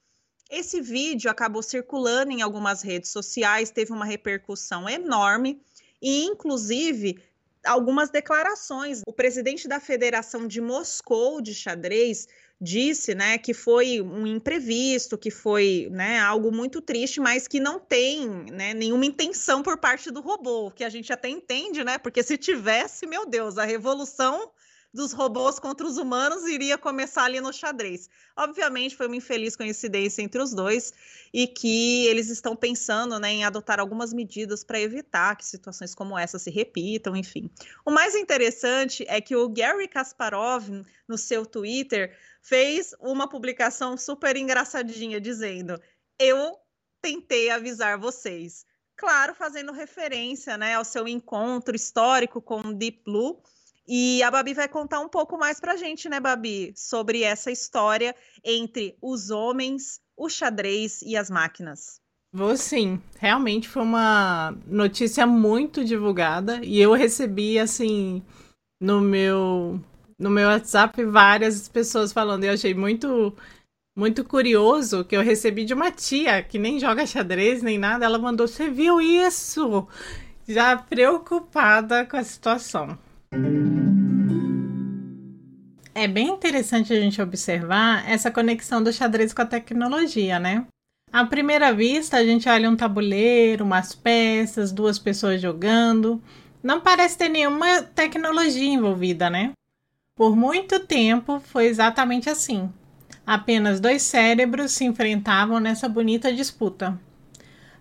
Esse 0.50 0.80
vídeo 0.80 1.30
acabou 1.30 1.62
circulando 1.62 2.32
em 2.32 2.40
algumas 2.40 2.80
redes 2.80 3.10
sociais, 3.10 3.70
teve 3.70 3.92
uma 3.92 4.06
repercussão 4.06 4.88
enorme 4.88 5.60
e, 6.00 6.24
inclusive, 6.24 7.22
algumas 7.62 8.08
declarações. 8.08 9.02
O 9.06 9.12
presidente 9.12 9.68
da 9.68 9.78
Federação 9.78 10.48
de 10.48 10.60
Moscou 10.60 11.42
de 11.42 11.54
xadrez 11.54 12.26
disse, 12.60 13.14
né, 13.14 13.38
que 13.38 13.54
foi 13.54 14.02
um 14.02 14.26
imprevisto, 14.26 15.16
que 15.16 15.30
foi, 15.30 15.88
né, 15.90 16.18
algo 16.20 16.52
muito 16.52 16.80
triste, 16.82 17.18
mas 17.18 17.48
que 17.48 17.58
não 17.58 17.80
tem, 17.80 18.28
né, 18.52 18.74
nenhuma 18.74 19.06
intenção 19.06 19.62
por 19.62 19.78
parte 19.78 20.10
do 20.10 20.20
robô, 20.20 20.70
que 20.70 20.84
a 20.84 20.90
gente 20.90 21.12
até 21.12 21.28
entende, 21.28 21.82
né, 21.82 21.96
porque 21.96 22.22
se 22.22 22.36
tivesse, 22.36 23.06
meu 23.06 23.24
Deus, 23.26 23.56
a 23.56 23.64
revolução 23.64 24.50
dos 24.92 25.12
robôs 25.12 25.58
contra 25.58 25.86
os 25.86 25.96
humanos 25.96 26.44
iria 26.46 26.76
começar 26.76 27.24
ali 27.24 27.40
no 27.40 27.52
xadrez. 27.52 28.08
Obviamente 28.36 28.96
foi 28.96 29.06
uma 29.06 29.16
infeliz 29.16 29.54
coincidência 29.54 30.22
entre 30.22 30.40
os 30.42 30.52
dois 30.52 30.92
e 31.32 31.46
que 31.46 32.06
eles 32.06 32.28
estão 32.28 32.56
pensando 32.56 33.18
né, 33.18 33.30
em 33.30 33.44
adotar 33.44 33.78
algumas 33.78 34.12
medidas 34.12 34.64
para 34.64 34.80
evitar 34.80 35.36
que 35.36 35.46
situações 35.46 35.94
como 35.94 36.18
essa 36.18 36.38
se 36.38 36.50
repitam, 36.50 37.16
enfim. 37.16 37.48
O 37.84 37.90
mais 37.90 38.14
interessante 38.14 39.04
é 39.08 39.20
que 39.20 39.36
o 39.36 39.48
Gary 39.48 39.86
Kasparov, 39.86 40.68
no 41.08 41.16
seu 41.16 41.46
Twitter, 41.46 42.16
fez 42.42 42.94
uma 42.98 43.28
publicação 43.28 43.96
super 43.96 44.36
engraçadinha 44.36 45.20
dizendo: 45.20 45.80
Eu 46.18 46.56
tentei 47.00 47.50
avisar 47.50 47.98
vocês. 47.98 48.64
Claro, 48.96 49.34
fazendo 49.34 49.72
referência 49.72 50.58
né, 50.58 50.74
ao 50.74 50.84
seu 50.84 51.08
encontro 51.08 51.74
histórico 51.74 52.42
com 52.42 52.60
o 52.60 52.74
Deep 52.74 53.02
Blue 53.02 53.42
e 53.86 54.22
a 54.22 54.30
Babi 54.30 54.54
vai 54.54 54.68
contar 54.68 55.00
um 55.00 55.08
pouco 55.08 55.36
mais 55.36 55.58
para 55.58 55.72
a 55.72 55.76
gente, 55.76 56.08
né, 56.08 56.20
Babi, 56.20 56.72
sobre 56.76 57.22
essa 57.22 57.50
história 57.50 58.14
entre 58.44 58.96
os 59.02 59.30
homens, 59.30 60.00
o 60.16 60.28
xadrez 60.28 61.02
e 61.02 61.16
as 61.16 61.30
máquinas. 61.30 62.00
Vou 62.32 62.56
sim. 62.56 63.02
Realmente 63.18 63.68
foi 63.68 63.82
uma 63.82 64.54
notícia 64.66 65.26
muito 65.26 65.84
divulgada 65.84 66.60
e 66.64 66.80
eu 66.80 66.92
recebi 66.92 67.58
assim 67.58 68.22
no 68.80 69.00
meu 69.00 69.80
no 70.16 70.30
meu 70.30 70.48
WhatsApp 70.48 71.04
várias 71.04 71.68
pessoas 71.68 72.12
falando. 72.12 72.44
Eu 72.44 72.52
achei 72.52 72.72
muito 72.72 73.34
muito 73.96 74.24
curioso 74.24 75.04
que 75.04 75.16
eu 75.16 75.22
recebi 75.22 75.64
de 75.64 75.74
uma 75.74 75.90
tia 75.90 76.42
que 76.42 76.58
nem 76.58 76.78
joga 76.78 77.04
xadrez 77.06 77.62
nem 77.62 77.78
nada. 77.78 78.04
Ela 78.04 78.18
mandou: 78.18 78.46
"Você 78.46 78.70
viu 78.70 79.00
isso?" 79.00 79.88
Já 80.48 80.76
preocupada 80.76 82.06
com 82.06 82.16
a 82.16 82.24
situação. 82.24 82.98
É 85.94 86.08
bem 86.08 86.28
interessante 86.28 86.92
a 86.92 87.00
gente 87.00 87.20
observar 87.20 88.08
essa 88.08 88.30
conexão 88.30 88.82
do 88.82 88.92
xadrez 88.92 89.34
com 89.34 89.42
a 89.42 89.46
tecnologia, 89.46 90.38
né? 90.38 90.66
À 91.12 91.26
primeira 91.26 91.72
vista, 91.74 92.16
a 92.16 92.24
gente 92.24 92.48
olha 92.48 92.70
um 92.70 92.76
tabuleiro, 92.76 93.64
umas 93.64 93.94
peças, 93.94 94.72
duas 94.72 94.98
pessoas 94.98 95.42
jogando. 95.42 96.22
Não 96.62 96.80
parece 96.80 97.18
ter 97.18 97.28
nenhuma 97.28 97.82
tecnologia 97.82 98.66
envolvida, 98.66 99.28
né? 99.28 99.52
Por 100.16 100.34
muito 100.34 100.80
tempo 100.80 101.38
foi 101.40 101.66
exatamente 101.66 102.30
assim. 102.30 102.72
Apenas 103.26 103.78
dois 103.78 104.02
cérebros 104.02 104.72
se 104.72 104.84
enfrentavam 104.84 105.60
nessa 105.60 105.88
bonita 105.88 106.32
disputa. 106.32 106.98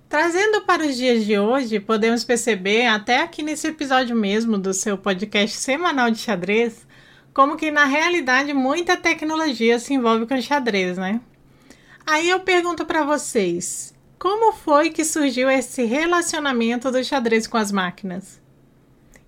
Trazendo 0.09 0.61
para 0.61 0.87
os 0.87 0.97
dias 0.97 1.23
de 1.23 1.37
hoje, 1.37 1.79
podemos 1.79 2.23
perceber, 2.23 2.87
até 2.87 3.21
aqui 3.21 3.43
nesse 3.43 3.67
episódio 3.67 4.15
mesmo 4.15 4.57
do 4.57 4.73
seu 4.73 4.97
podcast 4.97 5.55
semanal 5.55 6.09
de 6.09 6.17
xadrez, 6.17 6.87
como 7.31 7.55
que 7.55 7.69
na 7.69 7.85
realidade 7.85 8.51
muita 8.51 8.97
tecnologia 8.97 9.77
se 9.77 9.93
envolve 9.93 10.25
com 10.25 10.41
xadrez, 10.41 10.97
né? 10.97 11.21
Aí 12.07 12.27
eu 12.27 12.39
pergunto 12.39 12.87
para 12.87 13.03
vocês, 13.03 13.93
como 14.17 14.51
foi 14.51 14.89
que 14.89 15.05
surgiu 15.05 15.47
esse 15.47 15.83
relacionamento 15.83 16.91
do 16.91 17.03
xadrez 17.03 17.45
com 17.45 17.57
as 17.57 17.71
máquinas? 17.71 18.41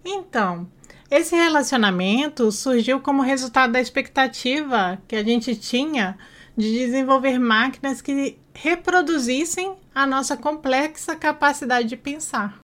Então, 0.03 0.67
esse 1.11 1.35
relacionamento 1.35 2.51
surgiu 2.51 2.99
como 2.99 3.21
resultado 3.21 3.73
da 3.73 3.79
expectativa 3.79 4.99
que 5.07 5.15
a 5.15 5.23
gente 5.23 5.55
tinha 5.55 6.17
de 6.61 6.77
desenvolver 6.77 7.39
máquinas 7.39 8.01
que 8.01 8.37
reproduzissem 8.53 9.75
a 9.93 10.05
nossa 10.05 10.37
complexa 10.37 11.15
capacidade 11.15 11.87
de 11.87 11.97
pensar. 11.97 12.59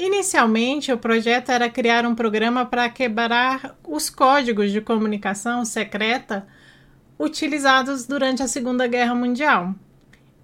Inicialmente, 0.00 0.90
o 0.90 0.98
projeto 0.98 1.50
era 1.50 1.68
criar 1.68 2.06
um 2.06 2.14
programa 2.14 2.64
para 2.64 2.88
quebrar 2.88 3.76
os 3.86 4.08
códigos 4.08 4.72
de 4.72 4.80
comunicação 4.80 5.64
secreta 5.64 6.48
utilizados 7.18 8.06
durante 8.06 8.42
a 8.42 8.48
Segunda 8.48 8.86
Guerra 8.86 9.14
Mundial. 9.14 9.74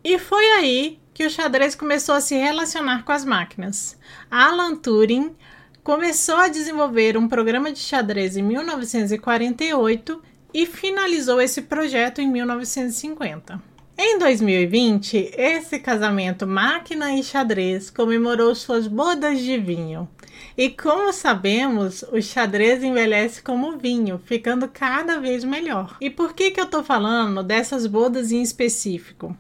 E 0.05 0.18
foi 0.18 0.44
aí 0.53 1.01
que 1.14 1.27
o 1.27 1.31
xadrez 1.31 1.75
começou 1.75 2.14
a 2.14 2.21
se 2.21 2.37
relacionar 2.37 3.05
com 3.05 3.11
as 3.11 3.25
máquinas. 3.25 3.99
Alan 4.31 4.77
Turing 4.77 5.35
começou 5.83 6.37
a 6.37 6.49
desenvolver 6.49 7.16
um 7.16 7.27
programa 7.27 7.73
de 7.73 7.79
xadrez 7.79 8.37
em 8.37 8.42
1948 8.42 10.23
e 10.53 10.67
finalizou 10.67 11.41
esse 11.41 11.63
projeto 11.63 12.21
em 12.21 12.31
1950. 12.31 13.61
Em 14.01 14.19
2020, 14.19 15.33
esse 15.37 15.79
casamento 15.81 16.47
máquina 16.47 17.15
e 17.15 17.23
xadrez 17.23 17.91
comemorou 17.91 18.55
suas 18.55 18.87
bodas 18.87 19.41
de 19.41 19.59
vinho. 19.59 20.09
E 20.57 20.71
como 20.71 21.13
sabemos, 21.13 22.05
o 22.13 22.23
xadrez 22.23 22.83
envelhece 22.83 23.43
como 23.43 23.77
vinho, 23.77 24.21
ficando 24.25 24.69
cada 24.69 25.19
vez 25.19 25.43
melhor. 25.43 25.97
E 26.01 26.09
por 26.09 26.33
que, 26.33 26.53
que 26.53 26.61
eu 26.61 26.67
tô 26.67 26.85
falando 26.85 27.43
dessas 27.43 27.89
bodas 27.89 28.31
em 28.31 28.41
específico? 28.41 29.37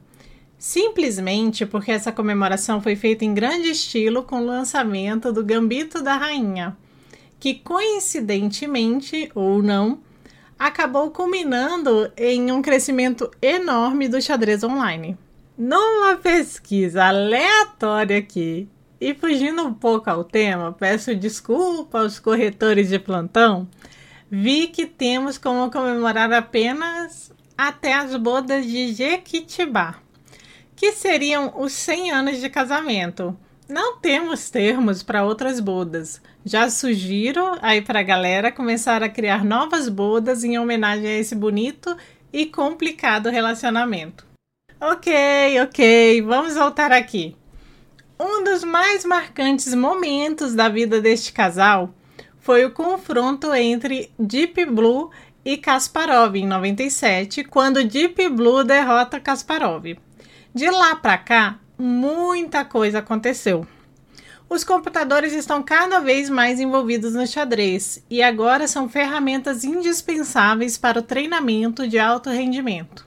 Simplesmente 0.58 1.64
porque 1.64 1.92
essa 1.92 2.10
comemoração 2.10 2.82
foi 2.82 2.96
feita 2.96 3.24
em 3.24 3.32
grande 3.32 3.70
estilo 3.70 4.24
com 4.24 4.40
o 4.40 4.44
lançamento 4.44 5.32
do 5.32 5.44
Gambito 5.44 6.02
da 6.02 6.16
Rainha, 6.16 6.76
que 7.38 7.54
coincidentemente 7.54 9.30
ou 9.36 9.62
não 9.62 10.00
acabou 10.58 11.10
culminando 11.10 12.10
em 12.16 12.50
um 12.50 12.60
crescimento 12.60 13.30
enorme 13.40 14.08
do 14.08 14.20
xadrez 14.20 14.64
online. 14.64 15.16
Numa 15.56 16.16
pesquisa 16.16 17.04
aleatória 17.04 18.18
aqui, 18.18 18.68
e 19.00 19.14
fugindo 19.14 19.62
um 19.62 19.72
pouco 19.72 20.10
ao 20.10 20.24
tema, 20.24 20.72
peço 20.72 21.14
desculpa 21.14 22.00
aos 22.00 22.18
corretores 22.18 22.88
de 22.88 22.98
plantão, 22.98 23.68
vi 24.30 24.66
que 24.66 24.86
temos 24.86 25.38
como 25.38 25.70
comemorar 25.70 26.32
apenas 26.32 27.32
até 27.56 27.94
as 27.94 28.14
bodas 28.16 28.66
de 28.66 28.92
Jequitibá, 28.92 29.96
que 30.74 30.92
seriam 30.92 31.54
os 31.56 31.72
100 31.72 32.10
anos 32.10 32.40
de 32.40 32.48
casamento. 32.48 33.36
Não 33.68 33.98
temos 33.98 34.48
termos 34.48 35.02
para 35.02 35.24
outras 35.24 35.60
bodas, 35.60 36.22
já 36.42 36.70
sugiro 36.70 37.44
aí 37.60 37.82
para 37.82 38.00
a 38.00 38.02
galera 38.02 38.50
começar 38.50 39.02
a 39.02 39.10
criar 39.10 39.44
novas 39.44 39.90
bodas 39.90 40.42
em 40.42 40.58
homenagem 40.58 41.06
a 41.06 41.18
esse 41.18 41.34
bonito 41.34 41.94
e 42.32 42.46
complicado 42.46 43.28
relacionamento. 43.28 44.26
Ok, 44.80 45.12
ok, 45.60 46.22
vamos 46.22 46.54
voltar 46.54 46.92
aqui. 46.92 47.36
Um 48.18 48.42
dos 48.42 48.64
mais 48.64 49.04
marcantes 49.04 49.74
momentos 49.74 50.54
da 50.54 50.70
vida 50.70 50.98
deste 50.98 51.30
casal 51.30 51.92
foi 52.40 52.64
o 52.64 52.70
confronto 52.70 53.52
entre 53.52 54.10
Deep 54.18 54.64
Blue 54.64 55.10
e 55.44 55.58
Kasparov 55.58 56.36
em 56.36 56.46
97, 56.46 57.44
quando 57.44 57.84
Deep 57.84 58.30
Blue 58.30 58.64
derrota 58.64 59.20
Kasparov. 59.20 59.84
De 60.54 60.70
lá 60.70 60.96
para 60.96 61.18
cá, 61.18 61.58
muita 61.78 62.64
coisa 62.64 62.98
aconteceu. 62.98 63.66
Os 64.50 64.64
computadores 64.64 65.34
estão 65.34 65.62
cada 65.62 66.00
vez 66.00 66.30
mais 66.30 66.58
envolvidos 66.58 67.12
no 67.12 67.26
xadrez 67.26 68.02
e 68.08 68.22
agora 68.22 68.66
são 68.66 68.88
ferramentas 68.88 69.62
indispensáveis 69.62 70.78
para 70.78 70.98
o 70.98 71.02
treinamento 71.02 71.86
de 71.86 71.98
alto 71.98 72.30
rendimento. 72.30 73.06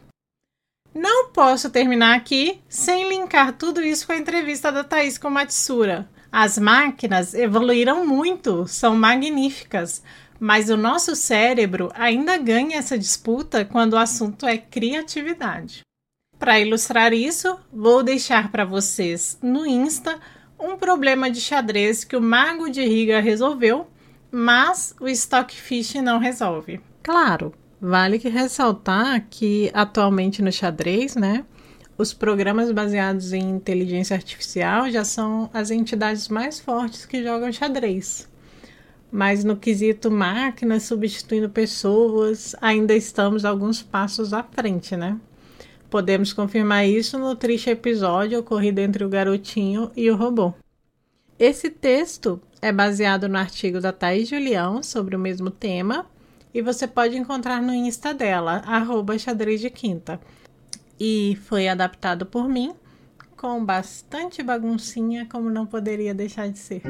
Não 0.93 1.29
posso 1.29 1.69
terminar 1.69 2.15
aqui 2.15 2.61
sem 2.69 3.09
linkar 3.09 3.53
tudo 3.53 3.81
isso 3.81 4.05
com 4.05 4.13
a 4.13 4.17
entrevista 4.17 4.71
da 4.71 4.83
Thaís 4.83 5.17
com 5.17 5.29
Matsura. 5.29 6.07
As 6.31 6.59
máquinas 6.59 7.33
evoluíram 7.33 8.05
muito, 8.05 8.67
são 8.67 8.95
magníficas, 8.95 10.03
mas 10.39 10.69
o 10.69 10.77
nosso 10.77 11.15
cérebro 11.15 11.91
ainda 11.95 12.37
ganha 12.37 12.77
essa 12.77 12.97
disputa 12.97 13.65
quando 13.65 13.93
o 13.93 13.97
assunto 13.97 14.45
é 14.45 14.57
criatividade. 14.57 15.81
Para 16.41 16.59
ilustrar 16.59 17.13
isso, 17.13 17.55
vou 17.71 18.01
deixar 18.01 18.51
para 18.51 18.65
vocês 18.65 19.37
no 19.43 19.63
Insta 19.63 20.19
um 20.59 20.75
problema 20.75 21.29
de 21.29 21.39
xadrez 21.39 22.03
que 22.03 22.17
o 22.17 22.21
mago 22.21 22.67
de 22.67 22.83
Riga 22.83 23.19
resolveu, 23.19 23.85
mas 24.31 24.95
o 24.99 25.07
Stockfish 25.07 25.93
não 26.01 26.17
resolve. 26.17 26.81
Claro, 27.03 27.53
Vale 27.79 28.17
que 28.17 28.27
ressaltar 28.27 29.25
que 29.29 29.69
atualmente 29.71 30.41
no 30.41 30.51
xadrez, 30.51 31.15
né, 31.15 31.45
os 31.95 32.11
programas 32.11 32.71
baseados 32.71 33.33
em 33.33 33.49
inteligência 33.49 34.15
artificial 34.15 34.89
já 34.89 35.03
são 35.03 35.47
as 35.53 35.69
entidades 35.69 36.27
mais 36.27 36.59
fortes 36.59 37.05
que 37.05 37.23
jogam 37.23 37.51
xadrez. 37.51 38.27
Mas 39.11 39.43
no 39.43 39.57
quesito 39.57 40.09
máquinas 40.09 40.83
substituindo 40.83 41.51
pessoas, 41.51 42.55
ainda 42.59 42.95
estamos 42.95 43.45
alguns 43.45 43.83
passos 43.83 44.33
à 44.33 44.41
frente, 44.41 44.95
né? 44.95 45.19
Podemos 45.91 46.31
confirmar 46.31 46.87
isso 46.87 47.19
no 47.19 47.35
triste 47.35 47.69
episódio 47.69 48.39
ocorrido 48.39 48.79
entre 48.79 49.03
o 49.03 49.09
garotinho 49.09 49.91
e 49.93 50.09
o 50.09 50.15
robô. 50.15 50.53
Esse 51.37 51.69
texto 51.69 52.41
é 52.61 52.71
baseado 52.71 53.27
no 53.27 53.37
artigo 53.37 53.81
da 53.81 53.91
Thaís 53.91 54.29
Julião 54.29 54.81
sobre 54.81 55.17
o 55.17 55.19
mesmo 55.19 55.51
tema 55.51 56.05
e 56.53 56.61
você 56.61 56.87
pode 56.87 57.17
encontrar 57.17 57.61
no 57.61 57.73
Insta 57.73 58.13
dela, 58.13 58.63
arroba 58.65 59.19
xadrez 59.19 59.59
de 59.59 59.69
quinta. 59.69 60.17
E 60.97 61.37
foi 61.43 61.67
adaptado 61.67 62.25
por 62.25 62.47
mim, 62.47 62.73
com 63.35 63.65
bastante 63.65 64.41
baguncinha, 64.41 65.27
como 65.29 65.49
não 65.49 65.65
poderia 65.65 66.13
deixar 66.13 66.47
de 66.47 66.57
ser. 66.57 66.83